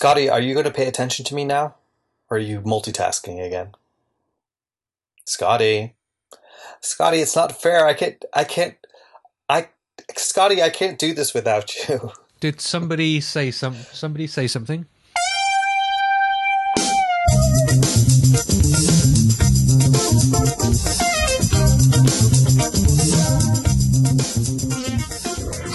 [0.00, 1.74] Scotty, are you going to pay attention to me now?
[2.30, 3.72] Or are you multitasking again?
[5.26, 5.92] Scotty.
[6.80, 7.84] Scotty, it's not fair.
[7.84, 8.76] I can't, I can't,
[9.50, 9.68] I,
[10.16, 12.12] Scotty, I can't do this without you.
[12.40, 13.74] Did somebody say some?
[13.92, 14.86] Somebody say something?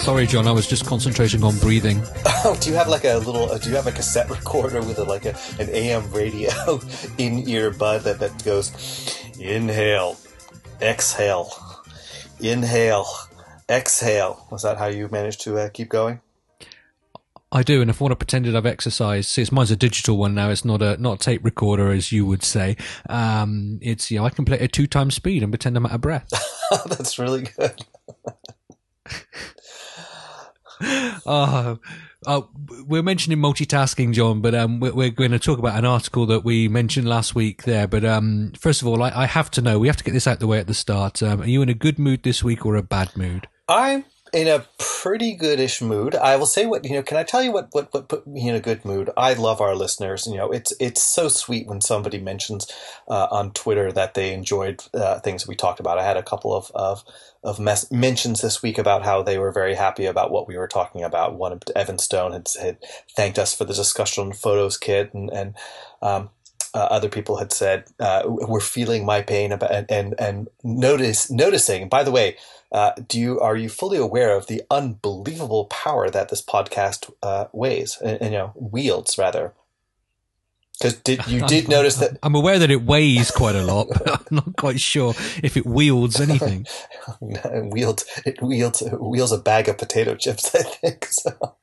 [0.02, 0.48] Sorry, John.
[0.48, 2.02] I was just concentrating on breathing.
[2.48, 3.50] Oh, do you have like a little?
[3.50, 6.52] Uh, do you have a cassette recorder with a, like a, an AM radio
[7.18, 8.70] in ear bud that that goes
[9.40, 10.16] inhale,
[10.80, 11.50] exhale,
[12.40, 13.08] inhale,
[13.68, 14.46] exhale?
[14.52, 16.22] Was that how you managed to uh, keep going?
[17.52, 20.16] I do, and if I want to pretend that I've exercised, see, mine's a digital
[20.16, 20.52] one now.
[20.52, 22.78] It's not a not a tape recorder, as you would say.
[23.10, 25.88] Um, it's you know I can play it at two times speed and pretend I'm
[25.88, 26.30] out of breath.
[26.86, 27.84] That's really good.
[31.26, 31.80] oh,
[32.28, 32.50] oh,
[32.88, 36.44] we're mentioning multitasking, John, but um, we're, we're, going to talk about an article that
[36.44, 37.88] we mentioned last week there.
[37.88, 39.80] But um, first of all, I, I, have to know.
[39.80, 41.22] We have to get this out the way at the start.
[41.24, 43.48] Um, are you in a good mood this week or a bad mood?
[43.68, 44.06] I'm
[44.36, 46.14] in a pretty goodish mood.
[46.14, 47.02] I will say what you know.
[47.02, 49.10] Can I tell you what, what what put me in a good mood?
[49.16, 50.28] I love our listeners.
[50.28, 52.68] You know, it's it's so sweet when somebody mentions
[53.08, 55.98] uh, on Twitter that they enjoyed uh, things we talked about.
[55.98, 57.06] I had a couple of of,
[57.46, 60.68] of mes- mentions this week about how they were very happy about what we were
[60.68, 61.36] talking about.
[61.36, 62.78] One of Evan Stone had, had
[63.16, 65.56] thanked us for the discussion on Photos Kit, and and
[66.02, 66.30] um,
[66.74, 71.32] uh, other people had said uh, we're feeling my pain about, and, and and notice
[71.32, 71.88] noticing.
[71.88, 72.36] By the way,
[72.76, 77.46] uh, do you are you fully aware of the unbelievable power that this podcast uh,
[77.54, 79.54] weighs and, and, you know wields rather?
[80.78, 84.10] Because did you did notice that I'm aware that it weighs quite a lot, but
[84.30, 86.68] I'm not quite sure if it wields anything.
[87.22, 91.06] it wields it wields it wields a bag of potato chips, I think.
[91.06, 91.56] So.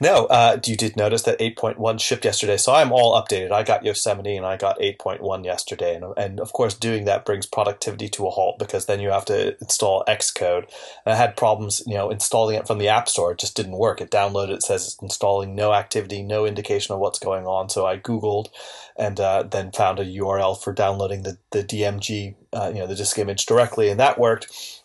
[0.00, 3.50] No, uh, you did notice that 8.1 shipped yesterday, so I'm all updated.
[3.50, 7.46] I got Yosemite and I got 8.1 yesterday, and, and of course, doing that brings
[7.46, 10.64] productivity to a halt because then you have to install Xcode.
[11.06, 13.32] And I had problems, you know, installing it from the App Store.
[13.32, 14.00] It just didn't work.
[14.00, 17.70] It downloaded, it says it's installing no activity, no indication of what's going on.
[17.70, 18.48] So I Googled
[18.96, 22.96] and uh, then found a URL for downloading the the DMG, uh, you know, the
[22.96, 24.82] disk image directly, and that worked.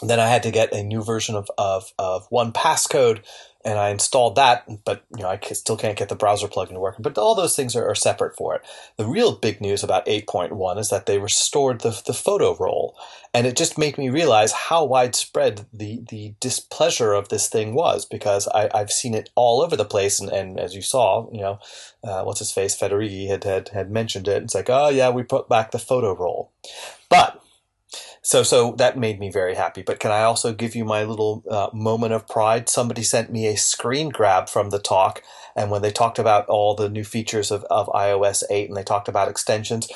[0.00, 3.22] And then I had to get a new version of, of, of 1Password
[3.64, 6.80] and I installed that, but you know I still can't get the browser plugin to
[6.80, 6.96] work.
[6.98, 8.62] But all those things are, are, separate for it.
[8.96, 12.94] The real big news about 8.1 is that they restored the the photo roll,
[13.32, 18.04] and it just made me realize how widespread the the displeasure of this thing was
[18.04, 21.40] because I, have seen it all over the place, and, and as you saw, you
[21.40, 21.58] know,
[22.02, 24.42] uh, what's his face Federighi had, had had mentioned it.
[24.42, 26.52] It's like, oh yeah, we put back the photo roll,
[27.08, 27.43] but
[28.24, 29.82] so so that made me very happy.
[29.82, 32.70] But can I also give you my little uh, moment of pride?
[32.70, 35.22] Somebody sent me a screen grab from the talk,
[35.54, 38.82] and when they talked about all the new features of, of iOS 8 and they
[38.82, 39.88] talked about extensions,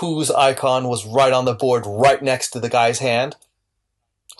[0.00, 3.36] whose icon was right on the board, right next to the guy's hand?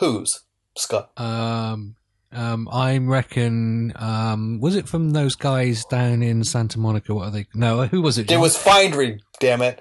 [0.00, 0.42] Whose
[0.76, 1.10] Scott?
[1.16, 1.94] Um.
[2.32, 7.14] Um, I reckon, um, was it from those guys down in Santa Monica?
[7.14, 7.46] What are they?
[7.54, 8.28] No, who was it?
[8.28, 8.40] John?
[8.40, 9.80] It was Findry, damn it.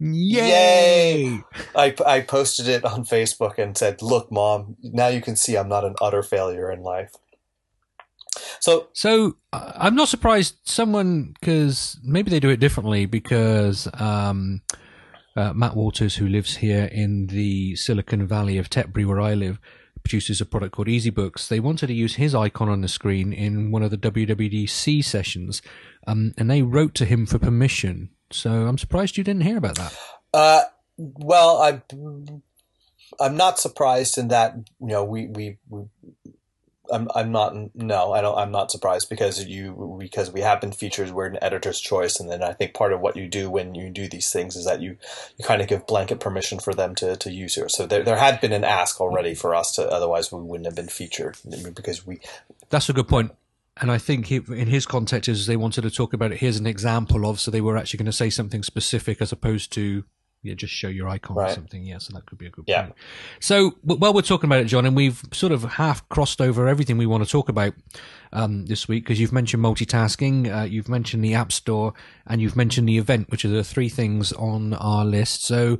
[0.00, 1.24] Yay!
[1.24, 1.44] Yay!
[1.76, 5.68] I, I posted it on Facebook and said, "Look, mom, now you can see I'm
[5.68, 7.12] not an utter failure in life."
[8.60, 14.62] So, so uh, I'm not surprised someone because maybe they do it differently because um,
[15.36, 19.60] uh, Matt Walters, who lives here in the Silicon Valley of Tetbury, where I live,
[20.02, 21.48] produces a product called EasyBooks.
[21.48, 25.60] They wanted to use his icon on the screen in one of the WWDC sessions,
[26.06, 29.76] um, and they wrote to him for permission so I'm surprised you didn't hear about
[29.76, 29.98] that.
[30.32, 30.62] Uh,
[30.96, 31.82] well, I,
[33.20, 35.84] I'm, not surprised in that you know we we, we
[36.92, 40.72] I'm I'm not no I don't I'm not surprised because you because we have been
[40.72, 42.20] featured we're an editor's choice.
[42.20, 44.64] And then I think part of what you do when you do these things is
[44.66, 44.96] that you
[45.36, 47.74] you kind of give blanket permission for them to, to use yours.
[47.74, 50.76] So there there had been an ask already for us to otherwise we wouldn't have
[50.76, 51.36] been featured
[51.74, 52.20] because we
[52.68, 53.32] that's a good point
[53.80, 56.38] and I think he, in his context is they wanted to talk about it.
[56.38, 59.72] Here's an example of, so they were actually going to say something specific as opposed
[59.72, 60.04] to
[60.42, 61.50] yeah, just show your icon right.
[61.50, 61.84] or something.
[61.84, 62.84] Yeah, so that could be a good yeah.
[62.84, 62.94] point.
[63.40, 66.96] So while we're talking about it, John, and we've sort of half crossed over everything
[66.96, 67.74] we want to talk about
[68.32, 71.92] um, this week because you've mentioned multitasking, uh, you've mentioned the App Store,
[72.26, 75.44] and you've mentioned the event, which are the three things on our list.
[75.44, 75.78] So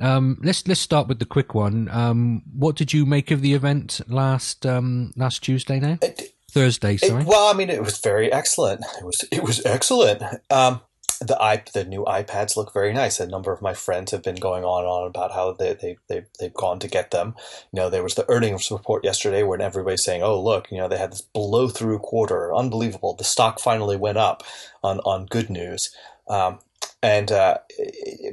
[0.00, 1.88] um, let's let's start with the quick one.
[1.90, 5.80] Um, what did you make of the event last um, last Tuesday?
[5.80, 5.98] Now.
[6.02, 6.96] It- Thursday.
[6.96, 7.20] Sorry.
[7.20, 8.80] It, well, I mean, it was very excellent.
[8.98, 10.22] It was it was excellent.
[10.50, 10.80] Um,
[11.20, 13.20] the iP- the new iPads look very nice.
[13.20, 15.96] A number of my friends have been going on and on about how they, they,
[16.08, 17.34] they, they've gone to get them.
[17.72, 20.88] You know, there was the earnings report yesterday where everybody's saying, oh, look, you know,
[20.88, 22.54] they had this blow through quarter.
[22.54, 23.14] Unbelievable.
[23.14, 24.42] The stock finally went up
[24.82, 25.94] on, on good news.
[26.28, 26.58] Um,
[27.02, 27.58] and, uh,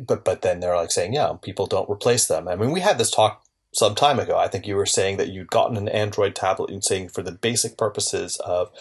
[0.08, 2.48] but, but then they're like saying, yeah, people don't replace them.
[2.48, 3.43] I mean, we had this talk
[3.74, 4.38] some time ago.
[4.38, 7.32] I think you were saying that you'd gotten an Android tablet and saying for the
[7.32, 8.72] basic purposes of,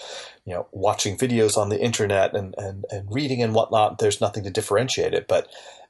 [0.44, 4.44] you know, watching videos on the internet and, and, and reading and whatnot, there's nothing
[4.44, 5.27] to differentiate it.
[5.27, 5.49] But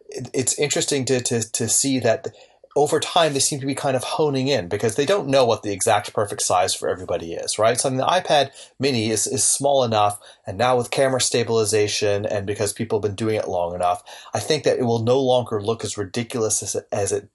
[0.08, 2.28] it, it's interesting to, to, to see that
[2.74, 5.62] over time they seem to be kind of honing in because they don't know what
[5.62, 7.78] the exact perfect size for everybody is, right?
[7.78, 12.24] So I mean, the iPad mini is, is small enough and now with camera stabilization
[12.24, 14.02] and because people have been doing it long enough,
[14.32, 17.28] I think that it will no longer look as ridiculous as it, as it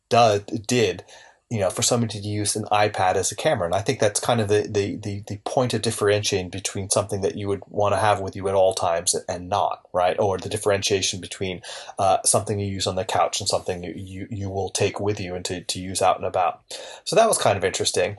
[0.66, 1.04] did
[1.50, 3.66] you know, for somebody to use an iPad as a camera.
[3.66, 7.22] And I think that's kind of the, the, the, the, point of differentiating between something
[7.22, 10.20] that you would want to have with you at all times and not, right?
[10.20, 11.62] Or the differentiation between
[11.98, 15.22] uh, something you use on the couch and something you, you, you will take with
[15.22, 16.62] you and to, to use out and about.
[17.06, 18.18] So that was kind of interesting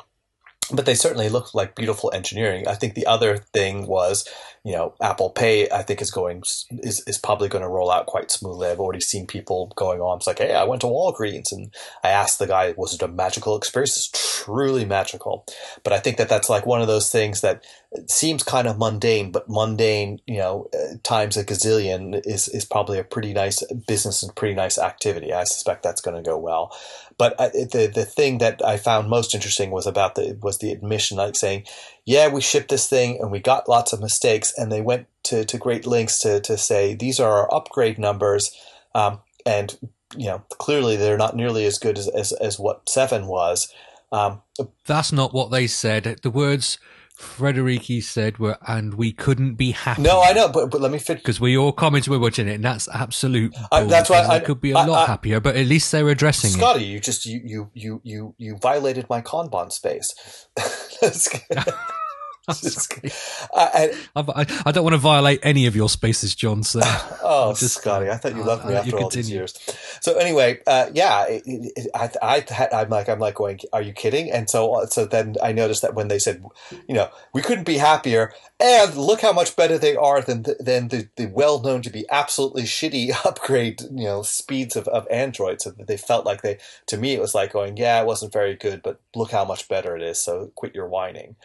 [0.73, 2.69] but they certainly look like beautiful engineering.
[2.69, 4.29] I think the other thing was,
[4.69, 5.71] you know, Apple Pay.
[5.71, 6.43] I think is going
[6.83, 8.69] is is probably going to roll out quite smoothly.
[8.69, 10.19] I've already seen people going on.
[10.19, 11.75] It's like, hey, I went to Walgreens and
[12.05, 13.97] I asked the guy, was it a magical experience?
[13.97, 15.47] It's truly magical.
[15.85, 17.65] But I think that that's like one of those things that
[18.09, 22.99] seems kind of mundane, but mundane, you know, uh, times a gazillion is is probably
[22.99, 25.33] a pretty nice business and pretty nice activity.
[25.33, 26.77] I suspect that's going to go well.
[27.19, 31.17] But the the thing that I found most interesting was about the was the admission,
[31.17, 31.65] like saying,
[32.05, 35.45] "Yeah, we shipped this thing and we got lots of mistakes," and they went to,
[35.45, 38.53] to great lengths to to say these are our upgrade numbers,
[38.95, 39.77] um, and
[40.17, 43.73] you know clearly they're not nearly as good as as, as what seven was.
[44.13, 44.43] Um,
[44.87, 46.21] That's not what they said.
[46.23, 46.79] The words
[47.19, 50.03] Federighi said were, and we couldn't be happy.
[50.03, 52.55] No, I know, but but let me fit because we all commented we're watching it,
[52.55, 53.55] and that's absolute.
[53.73, 56.09] Uh, that's why I could be a I, lot I, happier, but at least they're
[56.09, 56.89] addressing Scotty, it.
[56.89, 60.15] you just you you you you you violated my Kanban space.
[63.55, 66.63] I, I, I, don't want to violate any of your spaces, John.
[66.63, 66.81] So,
[67.23, 69.55] oh, just, Scotty, I thought you loved me uh, after all these years.
[70.01, 73.93] So anyway, uh, yeah, it, it, I, I, I'm like, I'm like going, are you
[73.93, 74.33] kidding?
[74.33, 76.43] And so, so then I noticed that when they said,
[76.89, 80.57] you know, we couldn't be happier, and look how much better they are than the,
[80.59, 85.07] than the, the well known to be absolutely shitty upgrade, you know, speeds of, of
[85.11, 85.61] Android.
[85.61, 88.33] So that they felt like they, to me, it was like going, yeah, it wasn't
[88.33, 90.19] very good, but look how much better it is.
[90.19, 91.37] So quit your whining.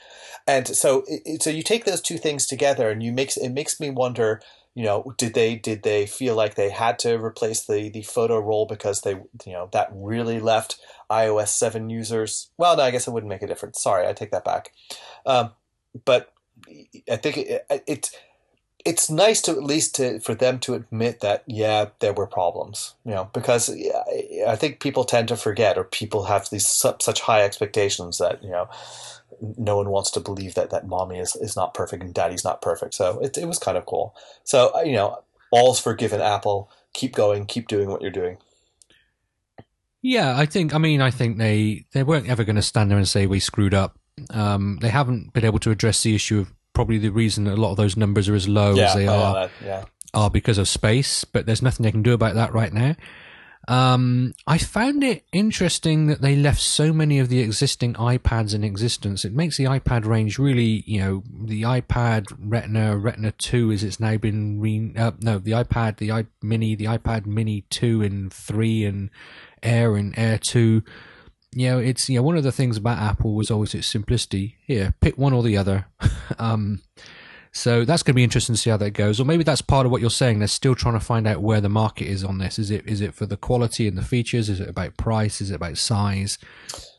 [0.48, 0.93] And so,
[1.40, 4.42] so you take those two things together, and you makes it makes me wonder.
[4.76, 8.40] You know, did they did they feel like they had to replace the the photo
[8.40, 10.80] roll because they you know that really left
[11.12, 12.50] iOS seven users?
[12.58, 13.82] Well, no, I guess it wouldn't make a difference.
[13.82, 14.72] Sorry, I take that back.
[15.26, 15.52] Um,
[16.06, 16.34] but
[17.12, 18.16] I think it, it, it's
[18.86, 22.96] it's nice to at least to for them to admit that yeah there were problems
[23.06, 23.70] you know because
[24.48, 28.50] I think people tend to forget or people have these such high expectations that you
[28.50, 28.68] know
[29.42, 32.62] no one wants to believe that that mommy is, is not perfect and daddy's not
[32.62, 32.94] perfect.
[32.94, 34.16] So it, it was kind of cool.
[34.44, 36.70] So, uh, you know, all's forgiven Apple.
[36.94, 38.38] Keep going, keep doing what you're doing.
[40.02, 42.98] Yeah, I think, I mean, I think they, they weren't ever going to stand there
[42.98, 43.98] and say we screwed up.
[44.30, 47.72] Um, they haven't been able to address the issue of probably the reason a lot
[47.72, 49.86] of those numbers are as low yeah, as they are, yeah.
[50.14, 52.96] are because of space, but there's nothing they can do about that right now.
[53.68, 58.64] Um, I found it interesting that they left so many of the existing iPads in
[58.64, 59.24] existence.
[59.24, 64.02] It makes the iPad range really, you know, the iPad Retina, Retina 2 is it's
[64.02, 68.34] now been re, uh, no, the iPad, the iPad Mini, the iPad Mini 2 and
[68.34, 69.10] 3 and
[69.62, 70.84] Air and Air 2.
[71.56, 74.58] You know, it's, you know, one of the things about Apple was always its simplicity.
[74.66, 75.86] Here, pick one or the other.
[76.38, 76.82] um,
[77.56, 79.20] so that's going to be interesting to see how that goes.
[79.20, 80.40] Or maybe that's part of what you're saying.
[80.40, 82.58] They're still trying to find out where the market is on this.
[82.58, 84.50] Is it is it for the quality and the features?
[84.50, 85.40] Is it about price?
[85.40, 86.40] Is it about size?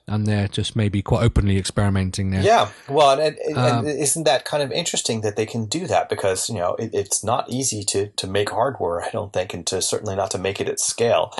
[0.06, 2.42] And they're just maybe quite openly experimenting there.
[2.42, 5.86] Yeah, well, and, and, um, and isn't that kind of interesting that they can do
[5.86, 6.08] that?
[6.08, 9.02] Because you know it, it's not easy to to make hardware.
[9.02, 11.32] I don't think, and to certainly not to make it at scale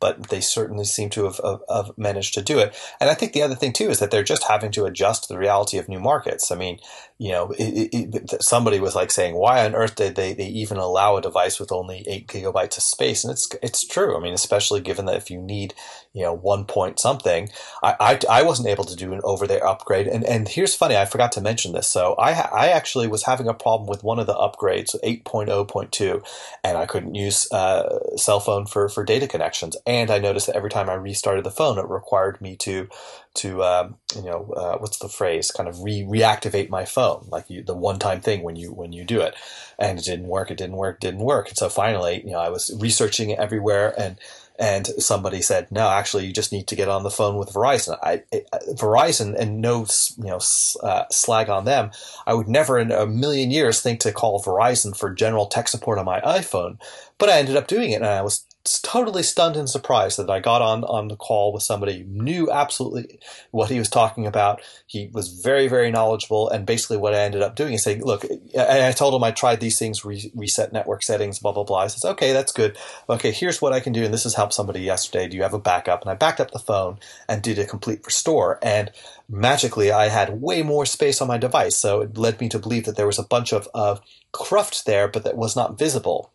[0.00, 2.74] but they certainly seem to have, have, have, managed to do it.
[3.00, 5.28] And I think the other thing too is that they're just having to adjust to
[5.28, 6.50] the reality of new markets.
[6.50, 6.80] I mean,
[7.20, 10.78] you know, it, it, somebody was like saying, why on earth did they, they even
[10.78, 13.24] allow a device with only eight gigabytes of space?
[13.24, 14.16] And it's, it's true.
[14.16, 15.74] I mean, especially given that if you need,
[16.14, 17.50] you know, one point something,
[17.82, 20.06] I, I, I wasn't able to do an over there upgrade.
[20.06, 21.88] And, and here's funny, I forgot to mention this.
[21.88, 26.26] So I, I actually was having a problem with one of the upgrades, 8.0.2,
[26.64, 29.76] and I couldn't use, uh, cell phone for, for data connections.
[29.86, 32.88] And I noticed that every time I restarted the phone, it required me to,
[33.34, 35.50] to, um, you know, uh, what's the phrase?
[35.50, 38.92] Kind of re reactivate my phone like you, the one time thing when you when
[38.92, 39.34] you do it,
[39.78, 40.50] and it didn't work.
[40.50, 40.96] It didn't work.
[40.96, 41.48] It didn't work.
[41.48, 44.18] And so finally, you know, I was researching everywhere and
[44.60, 47.96] and somebody said, no, actually, you just need to get on the phone with Verizon.
[48.02, 49.86] I, I Verizon, and no,
[50.18, 50.40] you know,
[50.82, 51.90] uh, slag on them.
[52.26, 55.98] I would never in a million years think to call Verizon for general tech support
[55.98, 56.78] on my iPhone,
[57.16, 60.40] but I ended up doing it, and I was totally stunned and surprised that I
[60.40, 63.18] got on on the call with somebody who knew absolutely
[63.50, 64.60] what he was talking about.
[64.86, 68.24] He was very very knowledgeable, and basically what I ended up doing is saying, "Look,"
[68.58, 71.78] I told him I tried these things, re- reset network settings, blah blah blah.
[71.78, 72.76] I says, "Okay, that's good.
[73.08, 75.26] Okay, here's what I can do, and this has helped somebody yesterday.
[75.28, 76.98] Do you have a backup?" And I backed up the phone
[77.28, 78.90] and did a complete restore, and
[79.28, 81.76] magically I had way more space on my device.
[81.76, 84.00] So it led me to believe that there was a bunch of, of
[84.32, 86.30] cruft there, but that was not visible.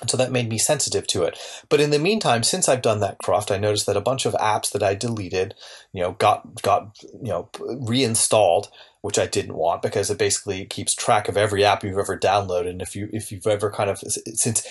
[0.00, 1.38] And so that made me sensitive to it.
[1.68, 4.32] But in the meantime, since I've done that cruft, I noticed that a bunch of
[4.34, 5.54] apps that I deleted,
[5.92, 8.70] you know, got got you know reinstalled
[9.02, 12.68] which I didn't want because it basically keeps track of every app you've ever downloaded.
[12.68, 14.66] And if you if you've ever kind of since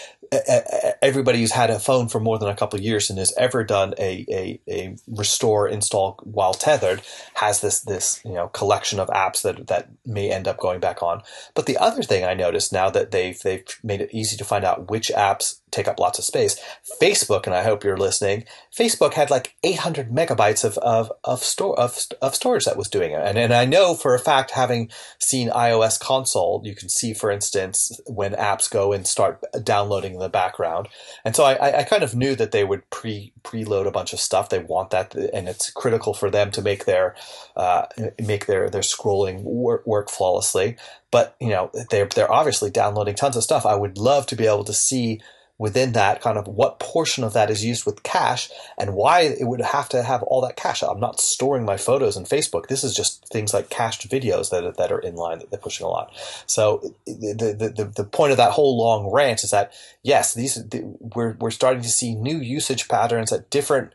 [1.01, 3.93] everybody who's had a phone for more than a couple years and has ever done
[3.97, 7.01] a, a, a restore install while tethered
[7.35, 11.01] has this this you know collection of apps that that may end up going back
[11.01, 11.21] on.
[11.55, 14.63] But the other thing I noticed now that they've they've made it easy to find
[14.63, 16.59] out which apps take up lots of space.
[17.01, 18.45] Facebook, and I hope you're listening.
[18.75, 23.11] Facebook had like 800 megabytes of of of store of, of storage that was doing
[23.11, 27.13] it, and and I know for a fact, having seen iOS console, you can see,
[27.13, 30.87] for instance, when apps go and start downloading in the background,
[31.23, 34.19] and so I, I kind of knew that they would pre preload a bunch of
[34.19, 34.49] stuff.
[34.49, 37.15] They want that, and it's critical for them to make their
[37.55, 37.85] uh,
[38.21, 40.77] make their their scrolling work, work flawlessly.
[41.11, 43.65] But you know, they're they're obviously downloading tons of stuff.
[43.65, 45.21] I would love to be able to see
[45.59, 49.45] within that kind of what portion of that is used with cache and why it
[49.45, 50.81] would have to have all that cache.
[50.81, 52.67] I'm not storing my photos in Facebook.
[52.67, 55.85] This is just things like cached videos that, that are in line that they're pushing
[55.85, 56.11] a lot.
[56.47, 60.55] So the, the, the, the point of that whole long rant is that yes, these,
[60.55, 60.81] the,
[61.13, 63.93] we're, we're starting to see new usage patterns at different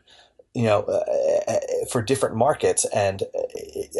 [0.55, 1.59] you know, uh, uh,
[1.91, 2.85] for different markets.
[2.85, 3.41] And uh,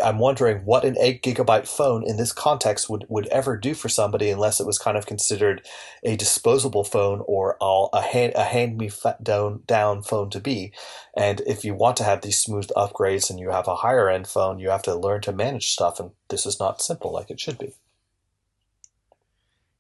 [0.04, 3.90] I'm wondering what an eight gigabyte phone in this context would, would ever do for
[3.90, 5.66] somebody unless it was kind of considered
[6.04, 8.90] a disposable phone or a hand, a hand me
[9.22, 10.74] down, down phone to be.
[11.16, 14.28] And if you want to have these smooth upgrades and you have a higher end
[14.28, 16.00] phone, you have to learn to manage stuff.
[16.00, 17.74] And this is not simple like it should be.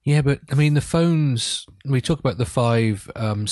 [0.03, 3.47] Yeah, but I mean, the phones, we talk about the 5C um,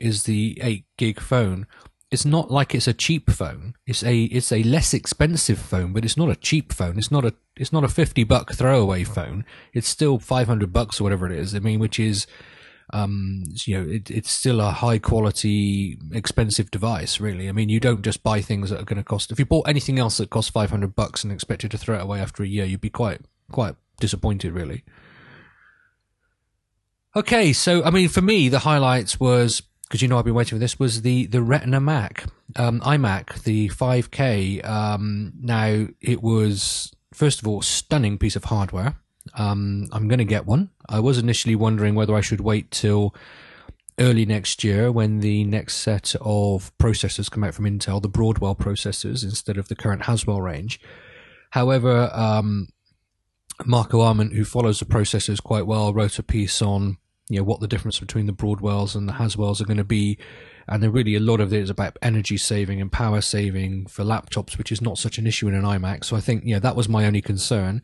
[0.00, 1.66] is the 8 gig phone
[2.12, 3.74] it's not like it's a cheap phone.
[3.86, 6.98] It's a it's a less expensive phone, but it's not a cheap phone.
[6.98, 9.46] It's not a it's not a fifty buck throwaway phone.
[9.72, 11.54] It's still five hundred bucks or whatever it is.
[11.54, 12.26] I mean, which is
[12.92, 17.48] um, you know, it, it's still a high quality, expensive device, really.
[17.48, 19.32] I mean, you don't just buy things that are going to cost.
[19.32, 22.20] If you bought anything else that cost 500 bucks and expected to throw it away
[22.20, 24.84] after a year, you'd be quite, quite disappointed, really.
[27.16, 30.56] Okay, so I mean, for me, the highlights was because you know I've been waiting
[30.56, 32.24] for this was the the Retina Mac
[32.56, 34.66] um, iMac the 5K.
[34.66, 38.96] Um, now it was first of all stunning piece of hardware.
[39.34, 40.70] Um, I'm going to get one.
[40.88, 43.14] I was initially wondering whether I should wait till
[43.98, 48.54] early next year when the next set of processors come out from Intel, the Broadwell
[48.54, 50.80] processors instead of the current Haswell range.
[51.50, 52.68] However, um,
[53.66, 56.96] Marco Arment, who follows the processors quite well, wrote a piece on
[57.28, 60.18] you know what the difference between the Broadwells and the Haswells are going to be,
[60.68, 64.04] and then really a lot of it is about energy saving and power saving for
[64.04, 66.04] laptops, which is not such an issue in an iMac.
[66.04, 67.82] So I think yeah, that was my only concern.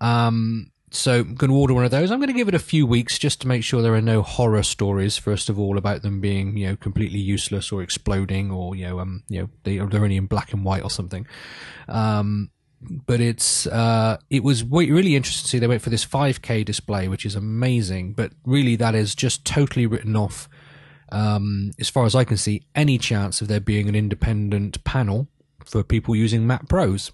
[0.00, 2.10] Um, so I'm going to order one of those.
[2.10, 4.22] I'm going to give it a few weeks just to make sure there are no
[4.22, 5.18] horror stories.
[5.18, 9.00] First of all, about them being you know completely useless or exploding, or you know
[9.00, 11.26] um you know they they're only in black and white or something.
[11.88, 16.64] Um, but it's uh, it was really interesting to see they went for this 5K
[16.64, 18.12] display, which is amazing.
[18.12, 20.48] But really, that is just totally written off,
[21.10, 25.28] um, as far as I can see, any chance of there being an independent panel
[25.64, 27.12] for people using Mac Pros.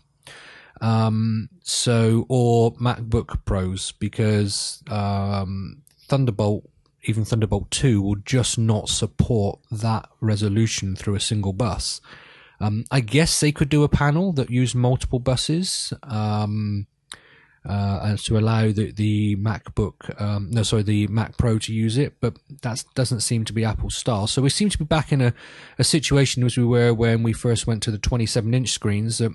[0.80, 6.68] Um, so or MacBook Pros because um, Thunderbolt,
[7.04, 12.00] even Thunderbolt 2, will just not support that resolution through a single bus.
[12.62, 16.86] Um, I guess they could do a panel that used multiple buses um,
[17.68, 22.14] uh, to allow the, the MacBook, um, no, sorry, the Mac Pro to use it,
[22.20, 24.28] but that doesn't seem to be Apple's style.
[24.28, 25.34] So we seem to be back in a,
[25.76, 29.18] a situation as we were when we first went to the 27 inch screens.
[29.18, 29.32] That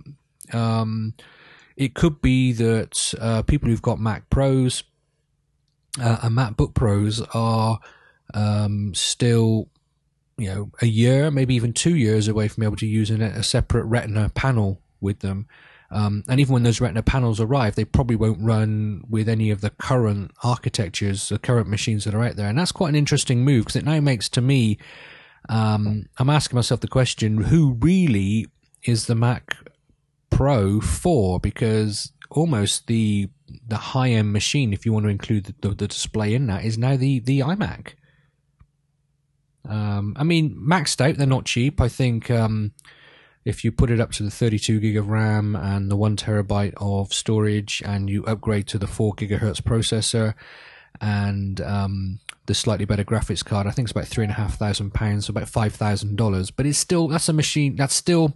[0.54, 1.14] um,
[1.76, 4.84] it could be that uh, people who've got Mac Pros
[6.02, 7.80] uh, and MacBook Pros are
[8.34, 9.68] um, still
[10.38, 13.44] you know a year, maybe even two years away from being able to use a
[13.44, 15.48] separate Retina panel with them.
[15.90, 19.62] Um, and even when those Retina panels arrive, they probably won't run with any of
[19.62, 22.50] the current architectures, the current machines that are out there.
[22.50, 24.78] And that's quite an interesting move because it now makes to me,
[25.50, 28.48] um, I'm asking myself the question: Who really
[28.84, 29.56] is the Mac
[30.30, 31.40] Pro for?
[31.40, 33.30] Because almost the
[33.66, 36.66] the high end machine, if you want to include the, the, the display in that,
[36.66, 37.94] is now the the iMac.
[39.68, 41.82] Um, I mean, maxed out, they're not cheap.
[41.82, 42.72] I think um,
[43.46, 46.74] if you put it up to the 32 gig of RAM and the one terabyte
[46.78, 50.34] of storage, and you upgrade to the four gigahertz processor
[51.02, 54.58] and um, the slightly better graphics card, I think it's about three and a half
[54.58, 56.52] thousand pounds, so about five thousand dollars.
[56.52, 58.34] But it's still that's a machine that's still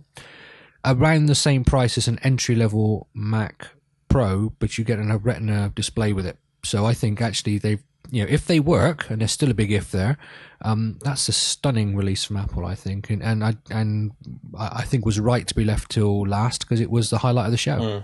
[0.86, 3.70] around the same price as an entry level Mac
[4.10, 6.38] Pro, but you get a Retina display with it.
[6.64, 9.72] So I think actually they've you know, if they work, and there's still a big
[9.72, 10.18] if there,
[10.64, 14.12] um, that's a stunning release from Apple, I think, and and I and
[14.58, 17.52] I think was right to be left till last because it was the highlight of
[17.52, 17.80] the show.
[17.80, 18.04] Mm.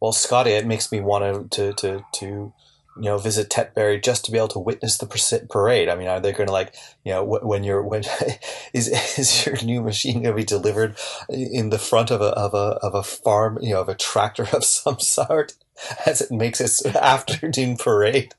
[0.00, 2.52] Well, Scotty, it makes me want to to to you
[2.96, 5.88] know visit Tetbury just to be able to witness the parade.
[5.90, 8.04] I mean, are they going to like you know when you're when
[8.72, 10.96] is is your new machine going to be delivered
[11.28, 14.46] in the front of a of a of a farm you know of a tractor
[14.52, 15.54] of some sort
[16.06, 18.32] as it makes its afternoon parade?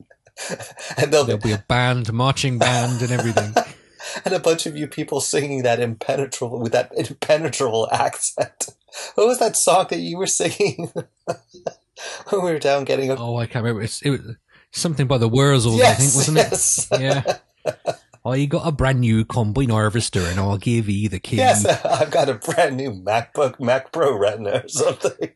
[0.97, 3.53] and there'll, there'll be a band, marching band, and everything.
[4.25, 8.67] and a bunch of you people singing that impenetrable with that impenetrable accent.
[9.15, 13.09] What was that song that you were singing when we were down getting?
[13.09, 13.81] A- oh, I can't remember.
[13.81, 14.21] It's, it was
[14.71, 16.87] something by the Wurzels, yes, I think, wasn't yes.
[16.91, 17.01] it?
[17.01, 17.37] Yeah.
[18.23, 21.37] Oh, you got a brand new combine harvester, and I'll give you the key.
[21.37, 25.29] Yes, I've got a brand new MacBook, Mac Pro Retina or something.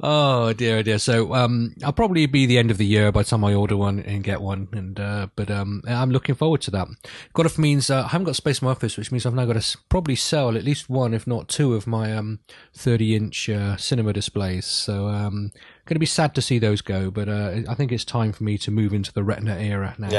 [0.00, 0.98] Oh dear, oh dear.
[0.98, 3.76] So um, I'll probably be the end of the year by the time I order
[3.76, 4.68] one and get one.
[4.72, 6.88] And uh, but um, I'm looking forward to that.
[7.32, 9.46] Got off means uh, I haven't got space in my office, which means I've now
[9.46, 12.40] got to probably sell at least one, if not two, of my um
[12.74, 14.66] 30 inch uh, cinema displays.
[14.66, 15.52] So um,
[15.86, 17.10] going to be sad to see those go.
[17.10, 20.10] But uh, I think it's time for me to move into the Retina era now.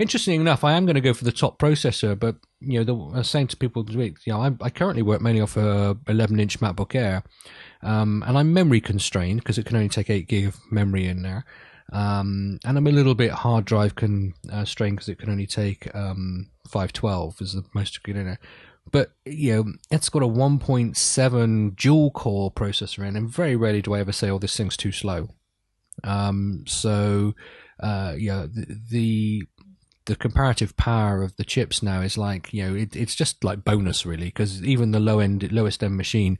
[0.00, 2.94] Interesting enough, I am going to go for the top processor, but you know, the,
[2.94, 5.58] I was saying to people this week, you know, I, I currently work mainly off
[5.58, 7.22] a 11 inch MacBook Air,
[7.82, 11.20] um, and I'm memory constrained because it can only take 8 gig of memory in
[11.20, 11.44] there.
[11.92, 16.48] Um, and I'm a little bit hard drive constrained because it can only take um,
[16.66, 18.40] 512 is the most you get in there.
[18.90, 23.92] But you know, it's got a 1.7 dual core processor in, and very rarely do
[23.92, 25.28] I ever say, "Oh, this thing's too slow."
[26.02, 27.34] Um, so,
[27.80, 29.42] uh, yeah, the, the
[30.10, 33.64] the comparative power of the chips now is like you know it, it's just like
[33.64, 36.36] bonus really because even the low end lowest end machine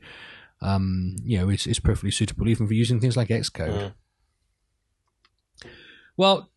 [0.61, 3.93] um you know is, is perfectly suitable even for using things like xcode
[5.63, 5.69] mm.
[6.17, 6.49] well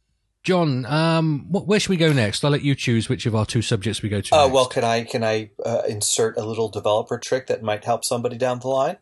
[0.42, 2.44] John, um, what, where should we go next?
[2.44, 4.37] I'll let you choose which of our two subjects we go to.
[4.37, 8.05] Uh, well, can I can I uh, insert a little developer trick that might help
[8.05, 8.98] somebody down the line?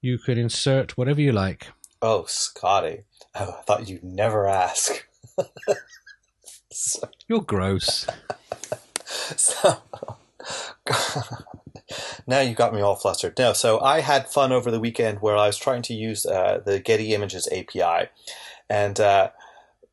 [0.00, 1.68] You could insert whatever you like.
[2.00, 3.02] Oh, Scotty,
[3.34, 5.06] oh, I thought you'd never ask.
[7.28, 8.06] You're gross.
[9.04, 9.78] so,
[12.26, 13.38] now you got me all flustered.
[13.38, 16.60] No, so I had fun over the weekend where I was trying to use uh,
[16.64, 18.08] the Getty Images API,
[18.68, 19.30] and uh,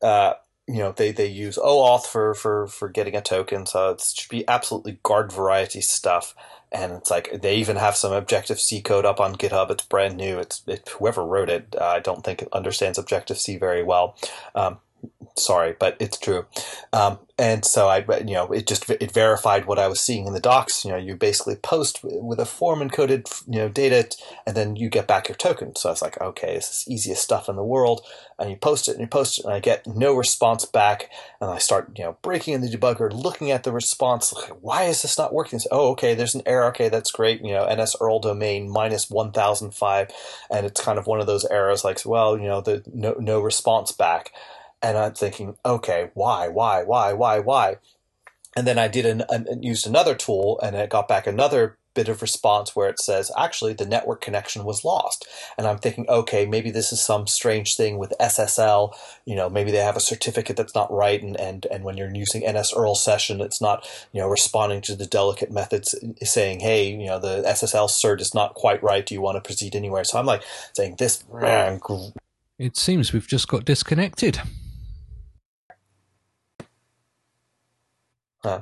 [0.02, 0.34] uh,
[0.66, 4.30] you know they, they use OAuth for, for for getting a token, so it should
[4.30, 6.34] be absolutely guard variety stuff.
[6.72, 9.70] And it's like they even have some Objective C code up on GitHub.
[9.70, 10.38] It's brand new.
[10.40, 14.16] It's it, whoever wrote it, uh, I don't think understands Objective C very well.
[14.56, 14.78] Um,
[15.36, 16.46] sorry, but it's true.
[16.92, 20.34] Um, and so I, you know, it just it verified what I was seeing in
[20.34, 20.84] the docs.
[20.84, 24.08] You know, you basically post with a form encoded, you know, data,
[24.46, 25.74] and then you get back your token.
[25.74, 28.02] So I was like, okay, this is easiest stuff in the world.
[28.38, 31.10] And you post it and you post it, and I get no response back.
[31.40, 34.32] And I start, you know, breaking in the debugger, looking at the response.
[34.32, 35.58] Like, why is this not working?
[35.72, 36.66] Oh, okay, there's an error.
[36.66, 37.44] Okay, that's great.
[37.44, 40.10] You know, NS URL domain minus one thousand five,
[40.50, 41.82] and it's kind of one of those errors.
[41.82, 44.32] Like, well, you know, the no no response back
[44.84, 47.78] and I'm thinking, okay, why, why, why, why, why?
[48.54, 52.08] And then I did an, an, used another tool, and it got back another bit
[52.08, 55.26] of response where it says, actually, the network connection was lost.
[55.56, 58.94] And I'm thinking, okay, maybe this is some strange thing with SSL.
[59.24, 62.14] You know, maybe they have a certificate that's not right, and and and when you're
[62.14, 66.90] using NS URL session, it's not you know responding to the delegate methods, saying, hey,
[66.90, 69.06] you know, the SSL cert is not quite right.
[69.06, 70.04] Do you want to proceed anywhere?
[70.04, 70.42] So I'm like
[70.74, 71.24] saying this.
[72.58, 74.40] It seems we've just got disconnected.
[78.44, 78.60] Huh.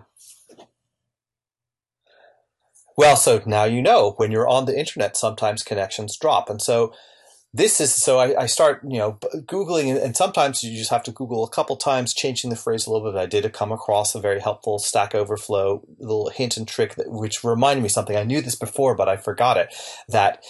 [2.96, 6.48] Well, so now you know when you're on the internet, sometimes connections drop.
[6.48, 6.92] And so
[7.54, 11.10] this is so I, I, start you know googling and sometimes you just have to
[11.10, 14.20] google a couple times changing the phrase a little bit i did come across a
[14.20, 18.40] very helpful stack overflow little hint and trick that, which reminded me something i knew
[18.40, 19.74] this before but i forgot it
[20.08, 20.42] that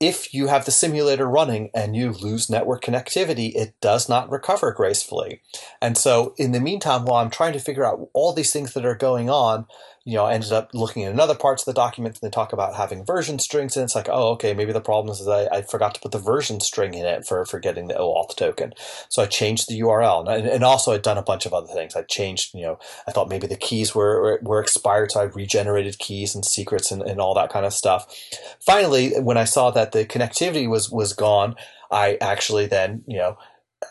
[0.00, 4.72] if you have the simulator running and you lose network connectivity, it does not recover
[4.72, 5.42] gracefully.
[5.82, 8.86] And so, in the meantime, while I'm trying to figure out all these things that
[8.86, 9.66] are going on,
[10.10, 12.52] you know, I ended up looking at other parts of the document and they talk
[12.52, 15.62] about having version strings and it's like, oh, okay, maybe the problem is I, I
[15.62, 18.72] forgot to put the version string in it for, for getting the OAuth token.
[19.08, 21.94] So I changed the URL and, and also I'd done a bunch of other things.
[21.94, 25.12] I changed, you know, I thought maybe the keys were, were expired.
[25.12, 28.12] So I regenerated keys and secrets and, and all that kind of stuff.
[28.58, 31.54] Finally, when I saw that the connectivity was, was gone,
[31.88, 33.38] I actually then, you know,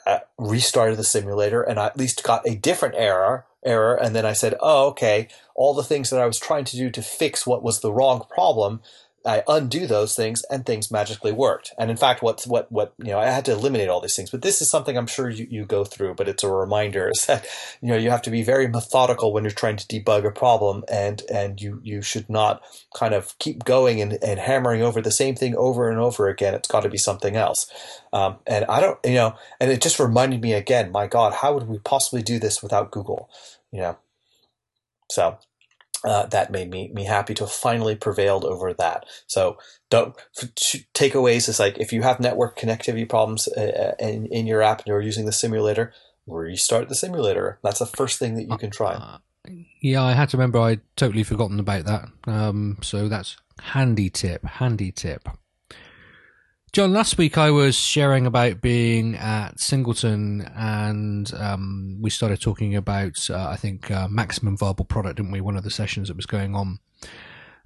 [0.06, 3.96] uh, restarted the simulator and I at least got a different error error.
[3.96, 6.90] And then I said, oh, okay, all the things that I was trying to do
[6.92, 8.82] to fix what was the wrong problem,
[9.26, 11.74] I undo those things and things magically worked.
[11.78, 14.30] And in fact, what's what, what, you know, I had to eliminate all these things,
[14.30, 17.26] but this is something I'm sure you, you go through, but it's a reminder is
[17.26, 17.46] that,
[17.82, 20.84] you know, you have to be very methodical when you're trying to debug a problem
[20.90, 22.62] and, and you, you should not
[22.96, 26.54] kind of keep going and, and hammering over the same thing over and over again.
[26.54, 27.70] It's got to be something else.
[28.14, 31.54] Um, and I don't, you know, and it just reminded me again, my God, how
[31.54, 33.30] would we possibly do this without Google?
[33.72, 33.98] You know,
[35.12, 35.38] so
[36.04, 39.06] uh, that made me me happy to have finally prevailed over that.
[39.28, 39.58] So
[39.90, 40.16] don't
[40.94, 44.80] takeaways is like if you have network connectivity problems uh, uh, in in your app
[44.80, 45.94] and you're using the simulator,
[46.28, 47.60] restart the simulator.
[47.64, 48.94] That's the first thing that you can try.
[48.94, 49.18] Uh,
[49.82, 52.10] yeah, I had to remember I'd totally forgotten about that.
[52.26, 55.28] Um, so that's handy tip, handy tip.
[56.72, 62.76] John, last week I was sharing about being at Singleton, and um, we started talking
[62.76, 65.42] about, uh, I think, uh, maximum viable product, didn't we?
[65.42, 66.78] One of the sessions that was going on.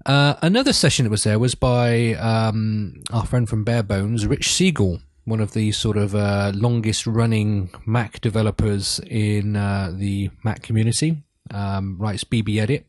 [0.06, 5.02] Uh, another session that was there was by um, our friend from Barebones, Rich Siegel,
[5.26, 11.24] one of the sort of uh, longest running Mac developers in uh, the Mac community.
[11.52, 12.86] Um, writes BBEdit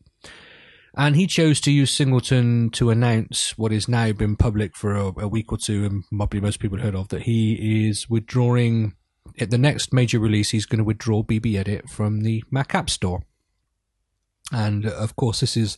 [0.97, 5.11] and he chose to use Singleton to announce what has now been public for a,
[5.19, 8.93] a week or two, and probably most people heard of that he is withdrawing.
[9.39, 13.23] At the next major release, he's going to withdraw BBEdit from the Mac App Store,
[14.51, 15.77] and of course, this has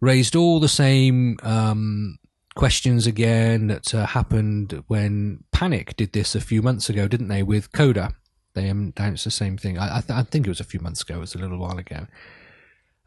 [0.00, 2.18] raised all the same um,
[2.56, 7.44] questions again that uh, happened when Panic did this a few months ago, didn't they?
[7.44, 8.14] With Coda,
[8.54, 9.78] they announced the same thing.
[9.78, 11.16] I, I, th- I think it was a few months ago.
[11.16, 12.08] It was a little while ago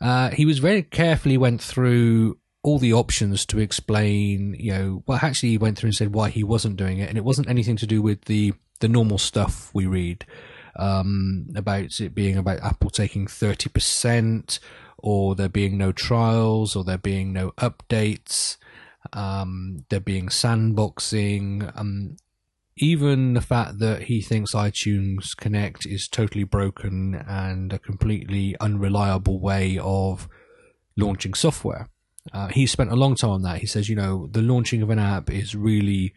[0.01, 5.19] uh, he was very carefully went through all the options to explain, you know, well,
[5.21, 7.77] actually, he went through and said why he wasn't doing it, and it wasn't anything
[7.77, 10.25] to do with the the normal stuff we read
[10.75, 14.59] um, about it being about Apple taking thirty percent,
[14.97, 18.57] or there being no trials, or there being no updates,
[19.13, 21.71] um, there being sandboxing.
[21.77, 22.17] Um,
[22.77, 29.39] even the fact that he thinks iTunes Connect is totally broken and a completely unreliable
[29.39, 30.27] way of
[30.97, 31.89] launching software.
[32.31, 33.59] Uh, he spent a long time on that.
[33.59, 36.13] He says, you know, the launching of an app is really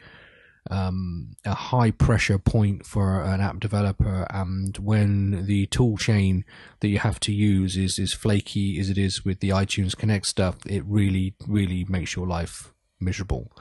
[0.71, 6.45] um, a high pressure point for an app developer, and when the tool chain
[6.81, 10.27] that you have to use is is flaky as it is with the iTunes Connect
[10.27, 13.53] stuff, it really really makes your life miserable.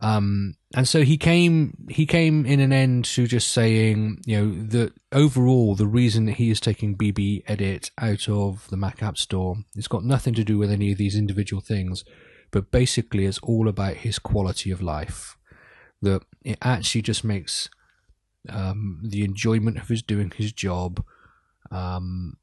[0.00, 4.62] Um, and so he came, he came in an end to just saying, you know,
[4.68, 9.56] that overall the reason that he is taking BBEdit out of the Mac App Store,
[9.76, 12.04] it's got nothing to do with any of these individual things,
[12.50, 15.36] but basically it's all about his quality of life.
[16.00, 17.68] That it actually just makes
[18.48, 21.04] um, the enjoyment of his doing his job
[21.70, 22.38] um,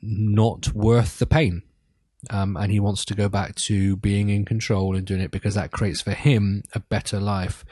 [0.00, 1.62] not worth the pain
[2.30, 5.54] um, and he wants to go back to being in control and doing it because
[5.54, 7.64] that creates for him a better life.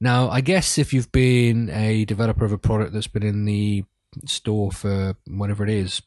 [0.00, 3.84] Now, I guess if you've been a developer of a product that's been in the
[4.26, 6.02] store for whatever it is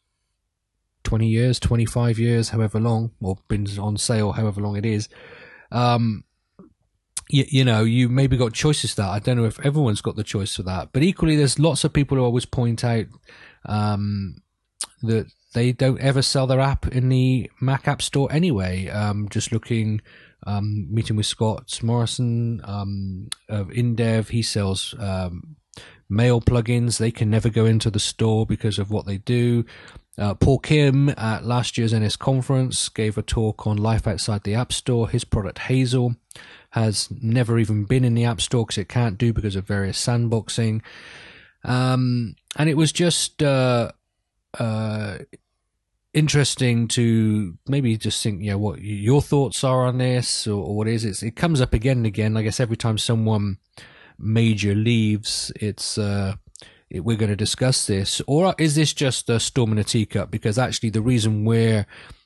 [1.03, 5.09] 20 years, 25 years, however long, or been on sale, however long it is,
[5.71, 6.23] um,
[7.29, 9.09] you, you, know, you maybe got choices that.
[9.09, 11.93] I don't know if everyone's got the choice for that, but equally, there's lots of
[11.93, 13.05] people who always point out
[13.65, 14.41] um,
[15.01, 18.87] that they don't ever sell their app in the Mac App Store anyway.
[18.89, 20.01] Um, just looking,
[20.45, 25.57] um, meeting with Scott Morrison um, of InDev, he sells um,
[26.09, 26.97] mail plugins.
[26.97, 29.65] They can never go into the store because of what they do.
[30.17, 34.55] Uh, Paul Kim at last year's NS conference gave a talk on life outside the
[34.55, 35.09] App Store.
[35.09, 36.15] His product Hazel
[36.71, 40.03] has never even been in the App Store because it can't do because of various
[40.03, 40.81] sandboxing.
[41.63, 43.91] Um, and it was just uh,
[44.59, 45.17] uh,
[46.17, 50.75] interesting to maybe just think, you know, what your thoughts are on this or, or
[50.75, 51.21] what is it?
[51.21, 52.35] It comes up again and again.
[52.35, 53.59] I guess every time someone
[54.17, 56.35] major leaves, it's uh,
[56.89, 60.31] it, we're going to discuss this, or is this just a storm in a teacup?
[60.31, 61.85] Because actually, the reason we're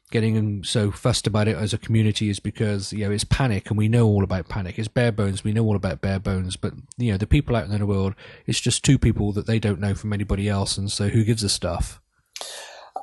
[0.10, 3.78] getting so fussed about it as a community is because you know it's panic and
[3.78, 6.74] we know all about panic it's bare bones we know all about bare bones but
[6.98, 8.14] you know the people out in the world
[8.46, 11.46] it's just two people that they don't know from anybody else and so who gives
[11.46, 12.02] a stuff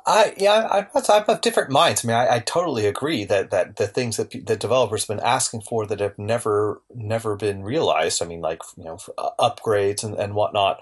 [0.09, 2.03] I yeah, I, I'm of different minds.
[2.03, 5.25] I mean, I, I, totally agree that, that the things that the developers have been
[5.25, 8.23] asking for that have never never been realized.
[8.23, 10.81] I mean, like you know, uh, upgrades and, and whatnot.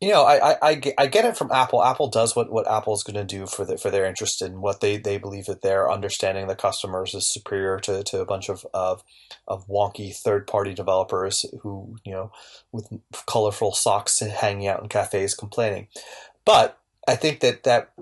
[0.00, 1.84] You know, I, I, I get it from Apple.
[1.84, 4.62] Apple does what, what Apple is going to do for the, for their interest in
[4.62, 8.24] what they, they believe that their understanding of the customers is superior to, to a
[8.24, 9.04] bunch of, of
[9.46, 12.32] of wonky third party developers who you know
[12.72, 12.88] with
[13.26, 15.86] colorful socks hanging out in cafes complaining.
[16.46, 17.92] But I think that that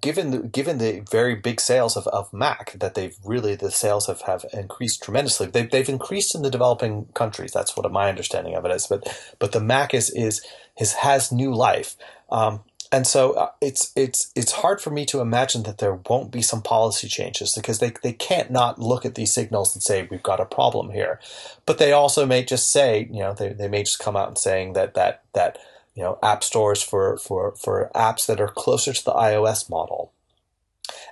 [0.00, 4.06] given the, given the very big sales of, of Mac, that they've really the sales
[4.06, 5.46] have, have increased tremendously.
[5.46, 7.52] They've, they've increased in the developing countries.
[7.52, 8.86] That's what my understanding of it is.
[8.86, 10.42] But but the Mac is is,
[10.78, 11.96] is has new life.
[12.30, 12.60] Um,
[12.92, 16.42] and so uh, it's it's it's hard for me to imagine that there won't be
[16.42, 20.22] some policy changes because they they can't not look at these signals and say we've
[20.22, 21.18] got a problem here,
[21.64, 24.36] but they also may just say you know they, they may just come out and
[24.36, 25.58] saying that that that
[25.94, 30.12] you know, app stores for, for, for apps that are closer to the iOS model.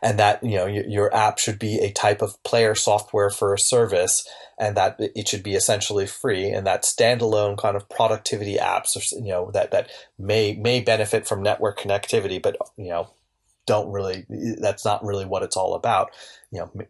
[0.03, 3.59] And that, you know, your, app should be a type of player software for a
[3.59, 4.27] service
[4.59, 9.29] and that it should be essentially free and that standalone kind of productivity apps, you
[9.29, 13.11] know, that, that may, may benefit from network connectivity, but, you know,
[13.67, 14.25] don't really,
[14.59, 16.11] that's not really what it's all about,
[16.51, 16.87] you know,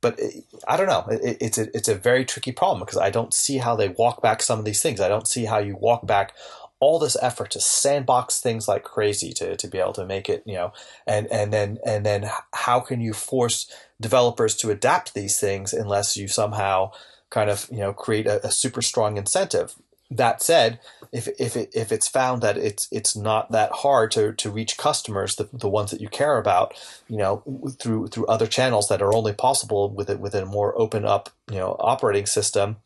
[0.00, 1.04] but eh, I don't know.
[1.10, 4.42] it's a it's a very tricky problem because I don't see how they walk back
[4.42, 5.00] some of these things.
[5.00, 6.34] I don't see how you walk back
[6.80, 10.42] all this effort to sandbox things like crazy to, to be able to make it,
[10.46, 10.72] you know,
[11.06, 16.16] and, and then, and then how can you force developers to adapt these things unless
[16.16, 16.90] you somehow
[17.28, 19.74] kind of, you know, create a, a super strong incentive?
[20.10, 20.80] That said,
[21.12, 24.76] if, if it, if it's found that it's, it's not that hard to, to reach
[24.76, 26.74] customers, the, the ones that you care about,
[27.08, 27.44] you know,
[27.78, 31.30] through, through other channels that are only possible with it, with a more open up,
[31.48, 32.78] you know, operating system,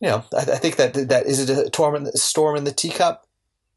[0.00, 2.64] you know, I, I, think that that is it a storm in the, storm in
[2.64, 3.26] the teacup.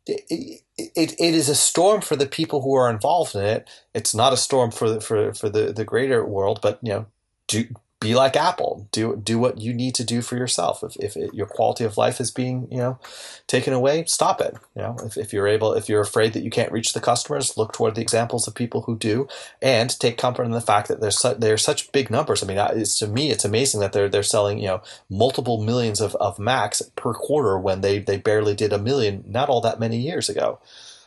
[0.06, 3.70] It, it, it is a storm for the people who are involved in it.
[3.94, 6.60] It's not a storm for the, for for the, the greater world.
[6.62, 7.06] But you know,
[7.48, 7.66] do
[8.00, 8.88] be like Apple.
[8.92, 10.84] Do do what you need to do for yourself.
[10.84, 13.00] If if it, your quality of life is being you know
[13.48, 14.56] taken away, stop it.
[14.76, 17.58] You know, if, if you're able, if you're afraid that you can't reach the customers,
[17.58, 19.28] look toward the examples of people who do,
[19.62, 22.44] and take comfort in the fact that there's su- there's such big numbers.
[22.44, 26.00] I mean, it's, to me, it's amazing that they're they're selling you know multiple millions
[26.00, 29.80] of, of Macs per quarter when they they barely did a million not all that
[29.80, 30.60] many years ago.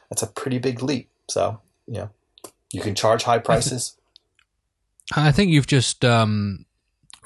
[0.09, 1.09] That's a pretty big leap.
[1.29, 2.11] So you know,
[2.72, 3.96] you can charge high prices.
[5.12, 6.66] I think you've just um,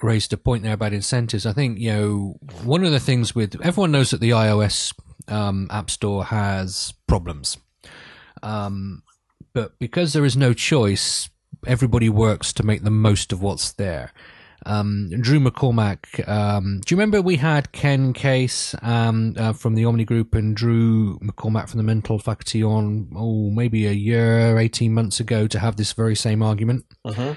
[0.05, 1.47] raised a point there about incentives.
[1.47, 4.95] I think you know one of the things with everyone knows that the iOS
[5.29, 7.57] um, App Store has problems,
[8.43, 9.03] um,
[9.53, 11.29] but because there is no choice,
[11.67, 14.13] everybody works to make the most of what's there.
[14.67, 16.27] Um, Drew McCormack.
[16.27, 20.57] Um, do you remember we had Ken Case um, uh, from the Omni Group and
[20.57, 25.59] Drew McCormack from the Mental Faculty on, oh, maybe a year, 18 months ago to
[25.59, 26.87] have this very same argument?
[27.05, 27.35] Uh-huh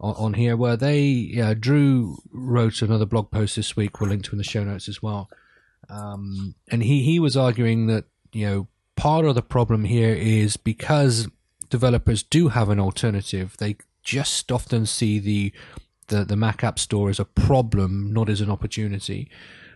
[0.00, 4.00] on, on here where they Drew wrote another blog post this week.
[4.00, 5.28] We'll link to in the show notes as well.
[5.88, 10.56] Um, and he he was arguing that you know part of the problem here is
[10.56, 11.28] because
[11.68, 13.56] developers do have an alternative.
[13.58, 15.52] They just often see the
[16.08, 19.30] the, the Mac App Store as a problem, not as an opportunity.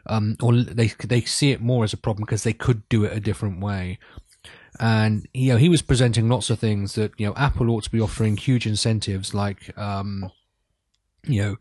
[0.06, 3.16] Um, or they they see it more as a problem because they could do it
[3.16, 3.98] a different way
[4.80, 7.90] and you know he was presenting lots of things that you know Apple ought to
[7.90, 10.30] be offering huge incentives like um,
[11.26, 11.56] you know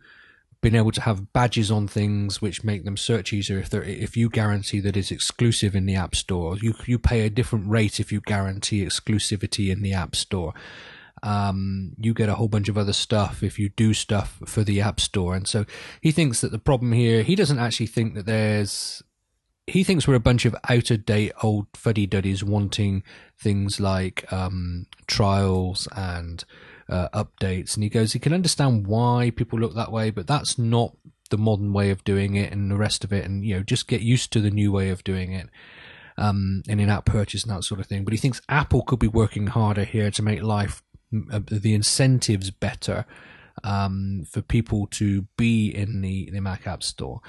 [0.64, 4.16] being able to have badges on things which make them search easier if they if
[4.16, 6.58] you guarantee that it's exclusive in the app store.
[6.58, 10.54] You you pay a different rate if you guarantee exclusivity in the app store.
[11.22, 14.82] Um, you get a whole bunch of other stuff if you do stuff for the
[14.82, 15.36] app store.
[15.36, 15.66] And so
[16.02, 19.04] he thinks that the problem here he doesn't actually think that there's
[19.68, 23.04] he thinks we're a bunch of out of date old fuddy duddies wanting
[23.38, 26.44] things like um, trials and
[26.90, 27.76] uh, updates.
[27.76, 30.96] And he goes, he can understand why people look that way, but that's not
[31.30, 33.26] the modern way of doing it and the rest of it.
[33.26, 35.50] And, you know, just get used to the new way of doing it.
[36.16, 38.04] Um, and in app purchase and that sort of thing.
[38.04, 40.84] But he thinks Apple could be working harder here to make life,
[41.32, 43.06] uh, the incentives better
[43.64, 47.22] um, for people to be in the, the Mac App Store.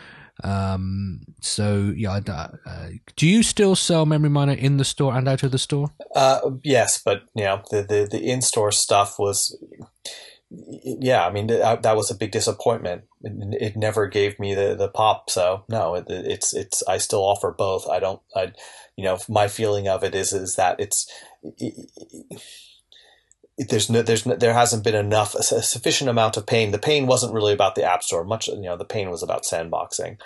[0.43, 5.43] Um, so yeah, uh, do you still sell Memory Miner in the store and out
[5.43, 5.93] of the store?
[6.15, 9.57] Uh, yes, but you know the the, the in store stuff was.
[10.51, 13.05] Yeah, I mean that, that was a big disappointment.
[13.23, 15.29] It, it, never gave me the, the pop.
[15.29, 17.89] So no, it, it's it's I still offer both.
[17.89, 18.21] I don't.
[18.37, 18.53] I,
[18.97, 21.11] you know, my feeling of it is is that it's.
[21.43, 21.91] It,
[23.57, 26.73] there's no, there's no, there hasn't been enough a sufficient amount of pain.
[26.73, 28.25] The pain wasn't really about the app store.
[28.25, 30.19] Much you know, the pain was about sandboxing.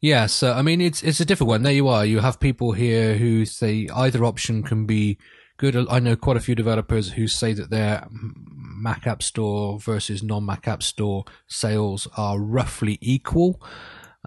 [0.00, 1.62] Yeah, so I mean, it's it's a different one.
[1.62, 2.04] There you are.
[2.04, 5.18] You have people here who say either option can be
[5.56, 5.74] good.
[5.88, 10.46] I know quite a few developers who say that their Mac App Store versus non
[10.46, 13.60] Mac App Store sales are roughly equal.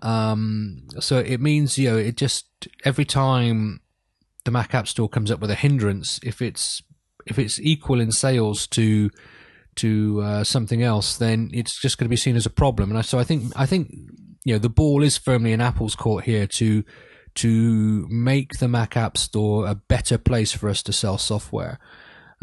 [0.02, 3.82] Um, so it means you know it just every time
[4.46, 6.82] the Mac App Store comes up with a hindrance, if it's
[7.26, 9.10] if it's equal in sales to
[9.76, 12.92] to uh, something else, then it's just going to be seen as a problem.
[12.92, 13.92] And so I think I think
[14.46, 16.84] you know the ball is firmly in Apple's court here to
[17.36, 21.80] to make the Mac App Store a better place for us to sell software.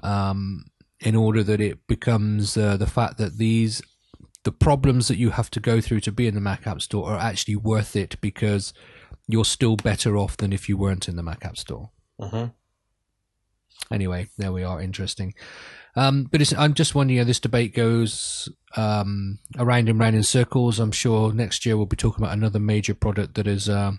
[0.02, 0.64] Um,
[1.00, 3.82] in order that it becomes uh, the fact that these
[4.44, 7.10] the problems that you have to go through to be in the Mac App Store
[7.10, 8.72] are actually worth it because
[9.28, 11.90] you're still better off than if you weren't in the Mac App Store.
[12.20, 12.46] Mm-hmm.
[13.92, 14.80] Anyway, there we are.
[14.80, 15.34] Interesting.
[15.94, 20.78] Um, but I'm just wondering, know, this debate goes um, around and round in circles.
[20.78, 23.92] I'm sure next year we'll be talking about another major product that is uh,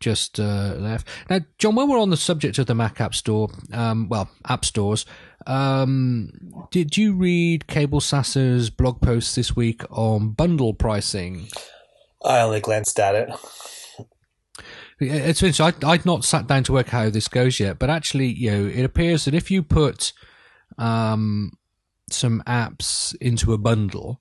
[0.00, 1.08] just uh, left.
[1.30, 4.64] Now, John, while we're on the subject of the Mac App Store, um, well, app
[4.66, 5.06] stores,
[5.46, 11.48] um, did you read Cabel Sasser's blog post this week on bundle pricing?
[12.22, 13.30] I only glanced at it.
[15.00, 15.84] It's interesting.
[15.84, 18.66] I, I'd not sat down to work how this goes yet, but actually, you know,
[18.66, 20.12] it appears that if you put
[20.78, 21.52] um,
[22.10, 24.20] some apps into a bundle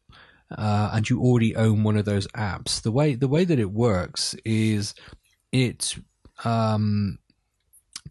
[0.57, 3.71] uh, and you already own one of those apps, the way the way that it
[3.71, 4.95] works is
[5.51, 5.95] it
[6.45, 7.19] um,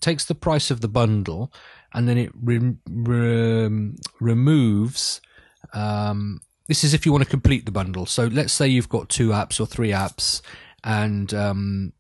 [0.01, 1.53] takes the price of the bundle
[1.95, 5.21] and then it re- re- removes.
[5.73, 8.05] Um, this is if you want to complete the bundle.
[8.05, 10.43] So let's say you've got two apps or three apps,
[10.85, 11.93] and um,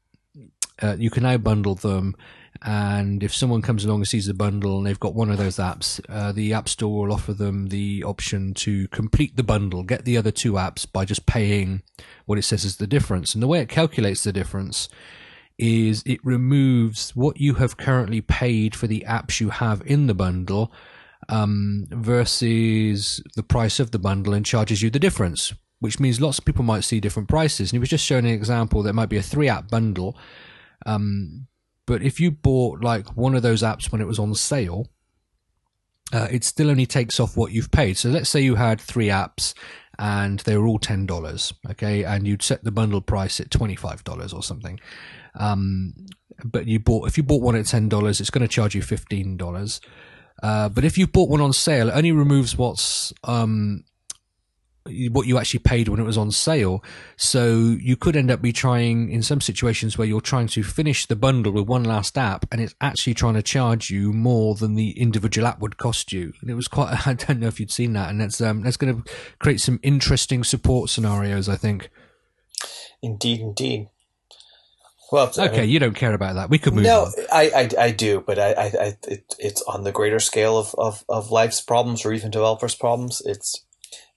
[0.82, 2.16] uh, you can now bundle them.
[2.62, 5.56] And if someone comes along and sees the bundle and they've got one of those
[5.56, 10.04] apps, uh, the App Store will offer them the option to complete the bundle, get
[10.04, 11.82] the other two apps by just paying
[12.26, 13.34] what it says is the difference.
[13.34, 14.88] And the way it calculates the difference
[15.56, 20.14] is it removes what you have currently paid for the apps you have in the
[20.14, 20.72] bundle
[21.28, 26.38] um, versus the price of the bundle and charges you the difference, which means lots
[26.38, 27.70] of people might see different prices.
[27.70, 30.16] And he was just showing an example that might be a three app bundle
[30.86, 31.46] um,
[31.86, 34.88] but if you bought like one of those apps when it was on sale,
[36.12, 37.96] uh, it still only takes off what you've paid.
[37.96, 39.54] So let's say you had three apps
[39.98, 43.76] and they were all ten dollars, okay, and you'd set the bundle price at twenty
[43.76, 44.78] five dollars or something.
[45.34, 45.94] Um,
[46.44, 48.82] but you bought if you bought one at ten dollars, it's going to charge you
[48.82, 49.80] fifteen dollars.
[50.42, 53.82] Uh, but if you bought one on sale, it only removes what's um,
[55.10, 56.82] what you actually paid when it was on sale.
[57.16, 61.06] So you could end up be trying in some situations where you're trying to finish
[61.06, 64.74] the bundle with one last app and it's actually trying to charge you more than
[64.74, 66.32] the individual app would cost you.
[66.40, 68.10] And it was quite, I don't know if you'd seen that.
[68.10, 71.90] And that's, um, that's going to create some interesting support scenarios, I think.
[73.02, 73.88] Indeed, indeed.
[75.10, 76.50] Well, okay, I mean, you don't care about that.
[76.50, 76.84] We could move.
[76.84, 77.12] No, on.
[77.32, 81.02] I, I, I do, but I, I, it, it's on the greater scale of, of,
[81.08, 83.22] of life's problems or even developers' problems.
[83.24, 83.64] It's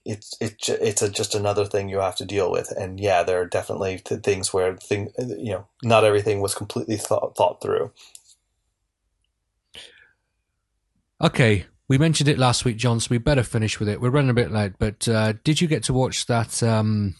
[0.05, 2.71] it's it's it's a, just another thing you have to deal with.
[2.71, 7.35] And yeah, there are definitely things where thing you know not everything was completely thought
[7.35, 7.91] thought through.
[11.21, 12.99] Okay, we mentioned it last week, John.
[12.99, 14.01] So we better finish with it.
[14.01, 16.63] We're running a bit late, but uh, did you get to watch that?
[16.63, 17.15] Um,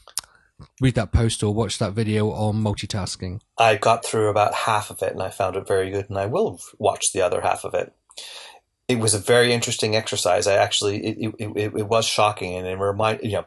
[0.80, 3.42] read that post or watch that video on multitasking?
[3.58, 6.26] I got through about half of it and I found it very good, and I
[6.26, 7.94] will watch the other half of it
[8.92, 10.48] it was a very interesting exercise.
[10.48, 13.46] I actually it, it, it, it was shocking and it reminded you know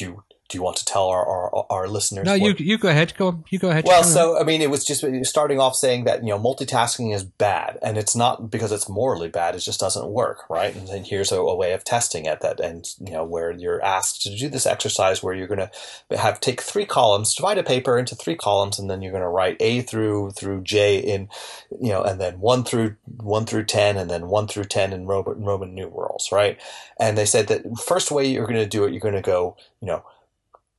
[0.00, 2.26] you do you want to tell our our, our listeners?
[2.26, 3.14] No, what, you you go ahead.
[3.16, 3.44] Go on.
[3.50, 3.84] You go ahead.
[3.86, 7.24] Well, so I mean, it was just starting off saying that you know multitasking is
[7.24, 9.56] bad, and it's not because it's morally bad.
[9.56, 10.74] It just doesn't work, right?
[10.74, 13.82] And then here's a, a way of testing it that, and you know, where you're
[13.82, 15.68] asked to do this exercise where you're going
[16.10, 19.22] to have take three columns, divide a paper into three columns, and then you're going
[19.22, 21.28] to write A through through J in,
[21.80, 25.06] you know, and then one through one through ten, and then one through ten in
[25.06, 26.60] Roman, Roman numerals, right?
[27.00, 29.56] And they said that first way you're going to do it, you're going to go,
[29.80, 30.04] you know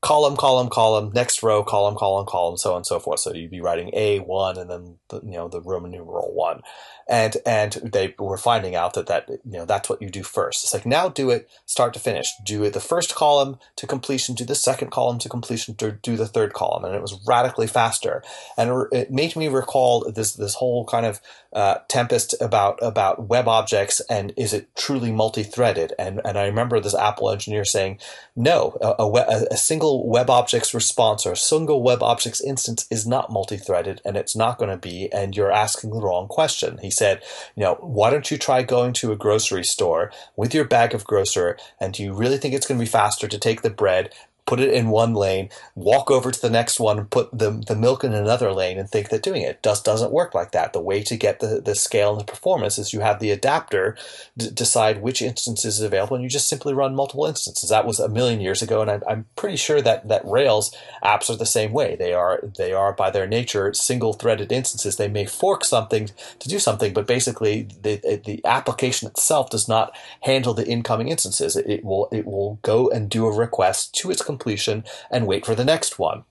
[0.08, 3.20] column, column, column, next row, column, column, column, so on and so forth.
[3.20, 6.62] So you'd be writing A one and then the, you know the Roman numeral one,
[7.10, 10.64] and and they were finding out that that you know that's what you do first.
[10.64, 12.32] It's like now do it start to finish.
[12.44, 16.28] Do it the first column to completion, do the second column to completion, do the
[16.28, 18.24] third column, and it was radically faster.
[18.58, 21.22] And it made me recall this this whole kind of
[21.54, 25.94] uh, tempest about about WebObjects and is it truly multi-threaded?
[25.98, 28.00] And and I remember this Apple engineer saying,
[28.36, 34.02] no, a, a, a single WebObjects response or a single WebObjects instance is not multi-threaded,
[34.06, 35.12] and it's not going to be.
[35.12, 36.80] And you're asking the wrong question.
[36.80, 37.24] He said,
[37.56, 41.06] you know, why don't you try going to a grocery store with your bag of
[41.06, 44.14] grocer, and do you really think it's going to be faster to take the bread
[44.48, 48.04] put it in one lane, walk over to the next one, put the, the milk
[48.04, 50.74] in another lane, and think that doing it just doesn't work like that.
[50.74, 53.98] The way to get the, the scale and the performance is you have the adapter
[54.38, 57.70] d- decide which instance is available, and you just simply run multiple instances.
[57.70, 60.74] That was a million years ago, and I'm, I'm pretty sure that, that Rails
[61.04, 61.96] apps are the same way.
[61.96, 64.96] They are they are by their nature single threaded instances.
[64.96, 69.94] They may fork something to do something, but basically the the application itself does not
[70.22, 71.56] handle the incoming instances.
[71.56, 75.46] It, it will it will go and do a request to its completion and wait
[75.46, 76.24] for the next one.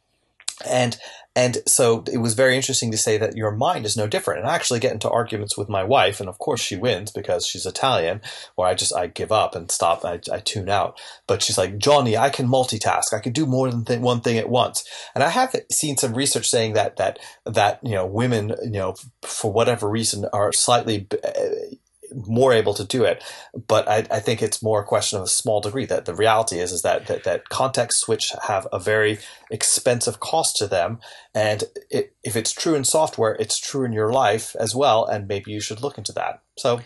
[0.65, 0.97] And
[1.35, 4.41] and so it was very interesting to say that your mind is no different.
[4.41, 7.47] And I actually get into arguments with my wife, and of course she wins because
[7.47, 8.23] she's Italian,
[8.55, 10.99] where I just I give up and stop, I, I tune out.
[11.27, 13.13] But she's like, Johnny, I can multitask.
[13.13, 14.83] I can do more than th- one thing at once.
[15.15, 18.95] And I have seen some research saying that that that you know women, you know,
[19.21, 21.77] for whatever reason, are slightly uh,
[22.15, 23.23] more able to do it.
[23.67, 25.87] But I, I, think it's more a question of a small degree.
[25.87, 29.19] That the reality is is that that, that context switch have a very
[29.51, 30.99] expensive cost to them,
[31.35, 35.05] and it, if it's true in software, it's true in your life as well.
[35.07, 36.43] And maybe you should look into that.
[36.57, 36.81] So.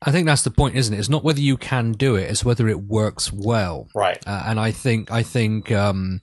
[0.00, 1.00] I think that's the point, isn't it?
[1.00, 3.88] It's not whether you can do it; it's whether it works well.
[3.96, 4.22] Right.
[4.24, 6.20] Uh, and I think, I think, um,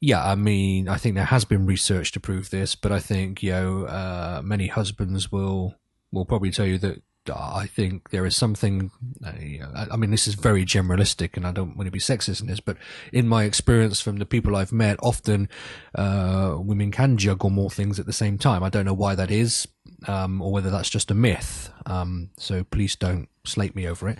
[0.00, 3.42] yeah, I mean, I think there has been research to prove this, but I think
[3.42, 5.74] you know, uh, many husbands will
[6.12, 8.90] will probably tell you that I think there is something.
[9.24, 12.46] Uh, I mean, this is very generalistic, and I don't want to be sexist in
[12.46, 12.76] this, but
[13.12, 15.48] in my experience from the people I've met, often
[15.94, 18.62] uh, women can juggle more things at the same time.
[18.62, 19.66] I don't know why that is,
[20.06, 21.70] um, or whether that's just a myth.
[21.86, 24.18] Um, so please don't slate me over it.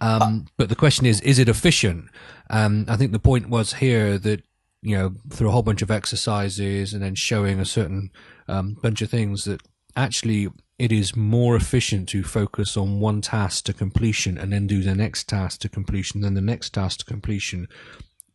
[0.00, 2.06] Um, but the question is, is it efficient?
[2.50, 4.42] Um, I think the point was here that
[4.82, 8.10] you know through a whole bunch of exercises and then showing a certain
[8.48, 9.62] um, bunch of things that
[9.96, 10.48] actually
[10.78, 14.94] it is more efficient to focus on one task to completion and then do the
[14.94, 17.68] next task to completion, then the next task to completion.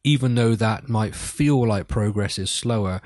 [0.04, 3.02] Even though that might feel like progress is slower,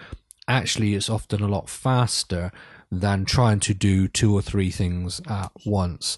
[0.47, 2.51] actually it's often a lot faster
[2.91, 6.17] than trying to do two or three things at once.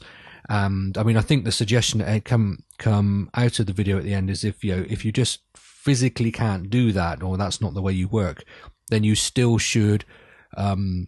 [0.49, 4.03] And I mean, I think the suggestion that come come out of the video at
[4.03, 7.61] the end is if you know, if you just physically can't do that, or that's
[7.61, 8.43] not the way you work,
[8.89, 10.05] then you still should
[10.57, 11.07] um,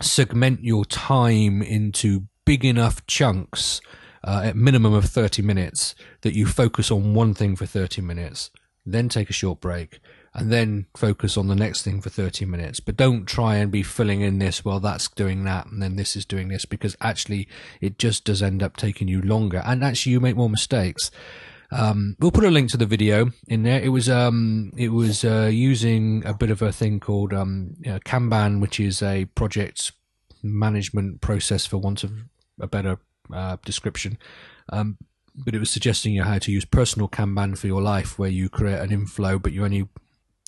[0.00, 3.80] segment your time into big enough chunks
[4.24, 8.50] uh, at minimum of 30 minutes that you focus on one thing for 30 minutes
[8.92, 10.00] then take a short break
[10.34, 12.80] and then focus on the next thing for 30 minutes.
[12.80, 16.16] But don't try and be filling in this well that's doing that and then this
[16.16, 17.48] is doing this because actually
[17.80, 19.62] it just does end up taking you longer.
[19.64, 21.10] And actually you make more mistakes
[21.70, 23.80] um, we'll put a link to the video in there.
[23.80, 27.92] It was um, it was uh, using a bit of a thing called um, you
[27.92, 29.92] know, Kanban, which is a project
[30.42, 32.12] management process, for want of
[32.60, 32.98] a better
[33.32, 34.18] uh, description.
[34.70, 34.96] Um,
[35.34, 38.48] but it was suggesting you how to use personal Kanban for your life, where you
[38.48, 39.88] create an inflow, but you only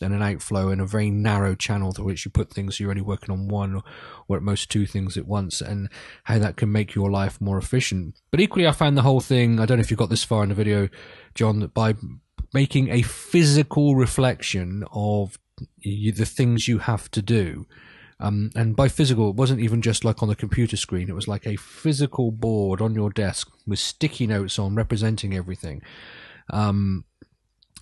[0.00, 2.76] and an outflow in a very narrow channel through which you put things.
[2.76, 3.82] So you're only working on one
[4.28, 5.88] or at most two things at once, and
[6.24, 8.20] how that can make your life more efficient.
[8.30, 9.60] But equally, I found the whole thing.
[9.60, 10.88] I don't know if you got this far in the video,
[11.34, 11.94] John, that by
[12.52, 15.38] making a physical reflection of
[15.82, 17.66] the things you have to do.
[18.18, 21.08] Um, and by physical, it wasn't even just like on the computer screen.
[21.08, 25.80] It was like a physical board on your desk with sticky notes on representing everything.
[26.50, 27.04] Um,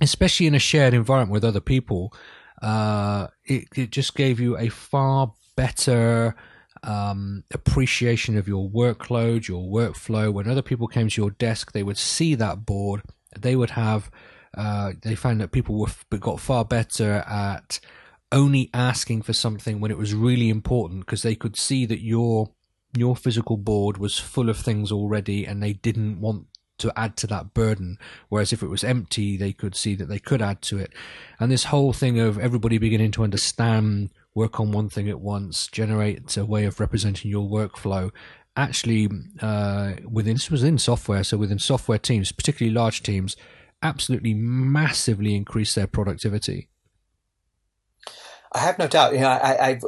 [0.01, 2.13] especially in a shared environment with other people,
[2.63, 6.35] uh, it, it just gave you a far better
[6.83, 10.33] um, appreciation of your workload, your workflow.
[10.33, 13.03] When other people came to your desk, they would see that board.
[13.39, 14.11] They would have.
[14.57, 17.81] Uh, they found that people were but got far better at
[18.33, 22.51] only asking for something when it was really important because they could see that your
[22.97, 26.47] your physical board was full of things already, and they didn't want
[26.79, 27.99] to add to that burden.
[28.29, 30.93] Whereas if it was empty, they could see that they could add to it.
[31.39, 35.67] And this whole thing of everybody beginning to understand, work on one thing at once,
[35.67, 38.11] generate a way of representing your workflow.
[38.57, 39.09] Actually,
[39.41, 43.37] uh, within this was in software, so within software teams, particularly large teams,
[43.83, 46.69] absolutely massively increase their productivity.
[48.53, 49.13] I have no doubt.
[49.13, 49.81] You know, I, I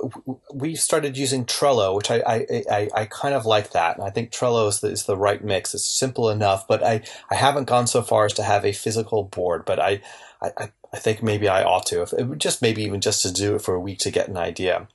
[0.53, 3.97] we started using Trello, which I, I, I, I, kind of like that.
[3.97, 5.75] And I think Trello is the, is the right mix.
[5.75, 9.25] It's simple enough, but I, I haven't gone so far as to have a physical
[9.25, 9.65] board.
[9.65, 10.03] But I,
[10.43, 13.63] I, I think maybe I ought to, if just maybe even just to do it
[13.63, 14.89] for a week to get an idea.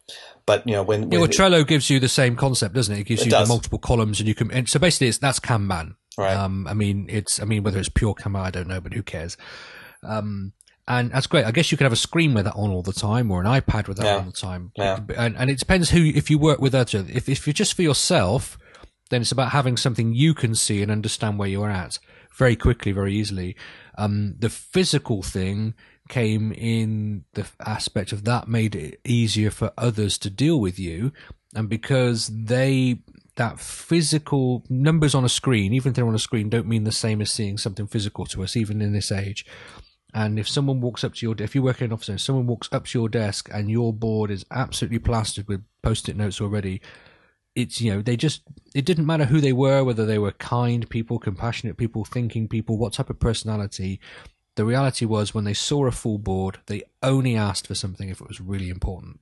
[0.46, 3.00] But you know, when, when yeah, well, Trello gives you the same concept, doesn't it?
[3.00, 3.48] It gives it you does.
[3.48, 4.52] the multiple columns, and you can.
[4.52, 5.96] And so basically, it's that's Kanban.
[6.18, 6.36] Right.
[6.36, 7.42] Um, I mean, it's.
[7.42, 9.38] I mean, whether it's pure Kanban, I don't know, but who cares?
[10.04, 10.54] Um,
[10.88, 11.46] and that's great.
[11.46, 13.48] I guess you could have a screen with that on all the time, or an
[13.48, 14.16] iPad with that yeah.
[14.16, 14.72] all the time.
[14.76, 15.00] Yeah.
[15.18, 16.04] And, and it depends who.
[16.04, 18.58] If you work with other, if if you're just for yourself,
[19.10, 22.00] then it's about having something you can see and understand where you're at
[22.38, 23.56] very quickly, very easily.
[23.98, 25.74] Um, the physical thing
[26.08, 31.12] came in the aspect of that made it easier for others to deal with you,
[31.56, 33.00] and because they
[33.38, 36.92] that physical numbers on a screen, even if they're on a screen, don't mean the
[36.92, 39.46] same as seeing something physical to us, even in this age.
[40.16, 42.48] And if someone walks up to your, if you work in an office, and someone
[42.48, 46.82] walks up to your desk and your board is absolutely plastered with post-it notes already,
[47.54, 48.42] it's you know they just
[48.74, 52.78] it didn't matter who they were, whether they were kind people, compassionate people, thinking people,
[52.78, 54.00] what type of personality.
[54.56, 58.22] The reality was when they saw a full board, they only asked for something if
[58.22, 59.20] it was really important.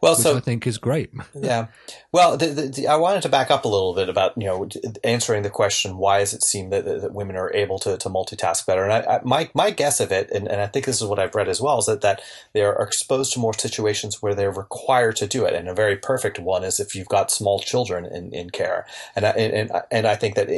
[0.00, 1.10] Well, so I think is great.
[1.34, 1.66] yeah.
[2.12, 4.68] Well, the, the, the, I wanted to back up a little bit about you know
[5.04, 8.66] answering the question why does it seem that, that women are able to, to multitask
[8.66, 8.84] better?
[8.84, 11.18] And I, I, my my guess of it, and, and I think this is what
[11.18, 14.50] I've read as well, is that that they are exposed to more situations where they're
[14.50, 15.54] required to do it.
[15.54, 18.86] And a very perfect one is if you've got small children in, in care.
[19.14, 20.48] And I, and and I think that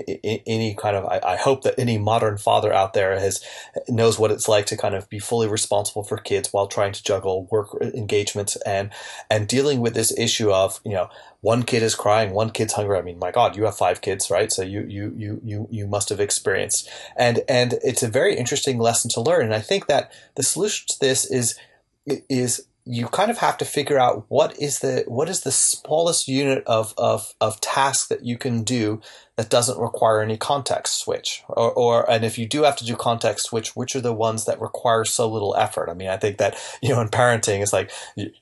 [0.46, 3.44] any kind of I, I hope that any modern father out there has
[3.88, 7.02] knows what it's like to kind of be fully responsible for kids while trying to
[7.02, 8.91] juggle work engagements and
[9.30, 11.08] and dealing with this issue of you know
[11.40, 12.98] one kid is crying, one kid's hungry.
[12.98, 14.50] I mean, my God, you have five kids, right?
[14.50, 18.78] So you you you you you must have experienced, and and it's a very interesting
[18.78, 19.44] lesson to learn.
[19.44, 21.58] And I think that the solution to this is
[22.06, 26.26] is you kind of have to figure out what is the what is the smallest
[26.26, 29.00] unit of of of task that you can do
[29.36, 31.42] that doesn't require any context switch.
[31.48, 34.44] Or, or and if you do have to do context switch which are the ones
[34.44, 35.88] that require so little effort?
[35.88, 37.90] I mean i think that you know in parenting it's like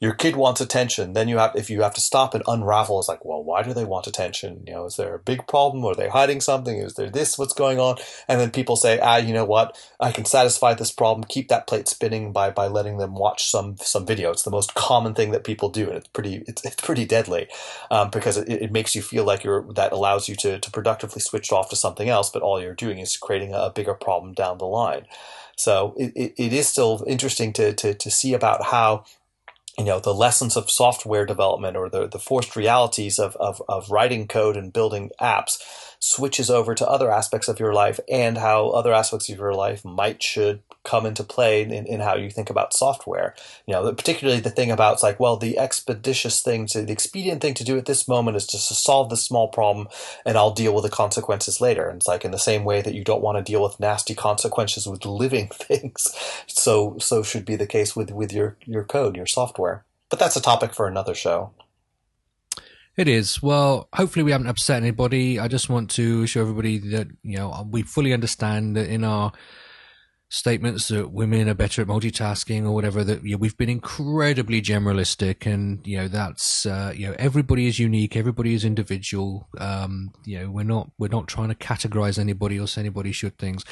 [0.00, 3.08] your kid wants attention then you have if you have to stop and unravel it's
[3.08, 4.64] like well why do they want attention?
[4.66, 5.84] You know is there a big problem?
[5.84, 6.78] Are they hiding something?
[6.78, 7.38] Is there this?
[7.38, 7.96] What's going on?
[8.26, 9.78] And then people say ah you know what?
[10.00, 11.24] I can satisfy this problem.
[11.28, 14.32] Keep that plate spinning by by letting them watch some some video.
[14.32, 17.46] It's the most common thing that people do and it's pretty it's, it's pretty deadly
[17.92, 21.20] um, because it, it makes you feel like you're that allows you to to productively
[21.20, 24.56] switched off to something else, but all you're doing is creating a bigger problem down
[24.56, 25.04] the line.
[25.56, 29.04] So it, it, it is still interesting to, to, to see about how
[29.76, 33.90] you know the lessons of software development or the, the forced realities of, of, of
[33.90, 35.58] writing code and building apps
[36.00, 39.84] switches over to other aspects of your life and how other aspects of your life
[39.84, 43.34] might should come into play in, in how you think about software.
[43.66, 47.42] You know, particularly the thing about it's like, well, the expeditious thing to the expedient
[47.42, 49.88] thing to do at this moment is just to solve this small problem
[50.24, 51.88] and I'll deal with the consequences later.
[51.88, 54.14] And it's like in the same way that you don't want to deal with nasty
[54.14, 56.14] consequences with living things.
[56.46, 59.84] So so should be the case with, with your, your code, your software.
[60.08, 61.52] But that's a topic for another show.
[62.96, 63.42] It is.
[63.42, 65.38] Well, hopefully we haven't upset anybody.
[65.38, 69.32] I just want to show everybody that, you know, we fully understand that in our
[70.32, 74.62] statements that women are better at multitasking or whatever that you know, we've been incredibly
[74.62, 79.48] generalistic and you know that's uh, you know everybody is unique everybody is individual.
[79.58, 83.36] Um, you know we're not we're not trying to categorize anybody or say anybody should
[83.38, 83.64] things.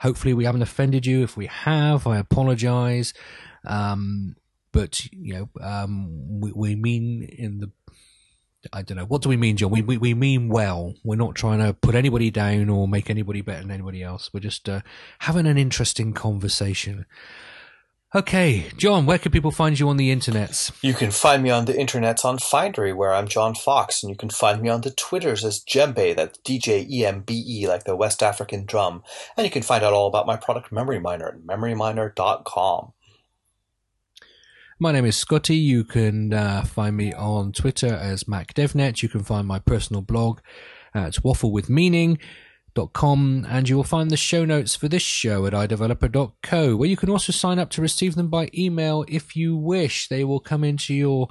[0.00, 1.22] Hopefully we haven't offended you.
[1.22, 3.14] If we have i apologize.
[3.64, 4.36] Um,
[4.70, 7.70] but you know um, we, we mean in the
[8.72, 9.04] I don't know.
[9.04, 9.70] What do we mean, John?
[9.70, 10.94] We, we, we mean well.
[11.02, 14.30] We're not trying to put anybody down or make anybody better than anybody else.
[14.32, 14.82] We're just uh,
[15.20, 17.06] having an interesting conversation.
[18.14, 20.70] Okay, John, where can people find you on the internets?
[20.82, 24.16] You can find me on the internets on Findery, where I'm John Fox, and you
[24.16, 29.02] can find me on the Twitters as Djembe, that's D-J-E-M-B-E, like the West African drum.
[29.34, 32.92] And you can find out all about my product Memory Miner at memoryminer.com.
[34.82, 35.54] My name is Scotty.
[35.54, 39.00] You can uh, find me on Twitter as MacDevNet.
[39.00, 40.40] You can find my personal blog
[40.92, 46.88] at wafflewithmeaning.com and you will find the show notes for this show at iDeveloper.co, where
[46.88, 50.08] you can also sign up to receive them by email if you wish.
[50.08, 51.28] They will come into your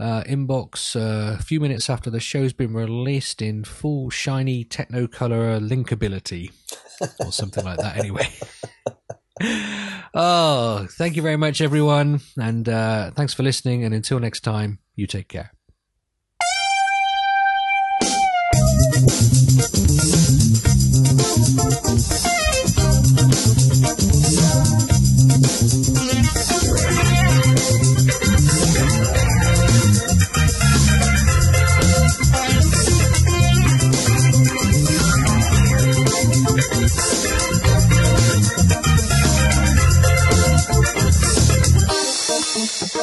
[0.00, 5.64] uh, inbox uh, a few minutes after the show's been released in full shiny technocolor
[5.64, 6.50] linkability
[7.20, 8.28] or something like that anyway
[10.14, 12.20] oh, thank you very much, everyone.
[12.40, 13.84] And uh, thanks for listening.
[13.84, 15.57] And until next time, you take care.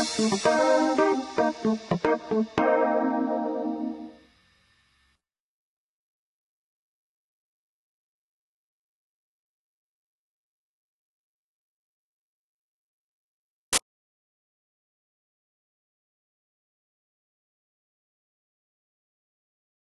[0.08, 0.32] thank
[2.60, 2.75] you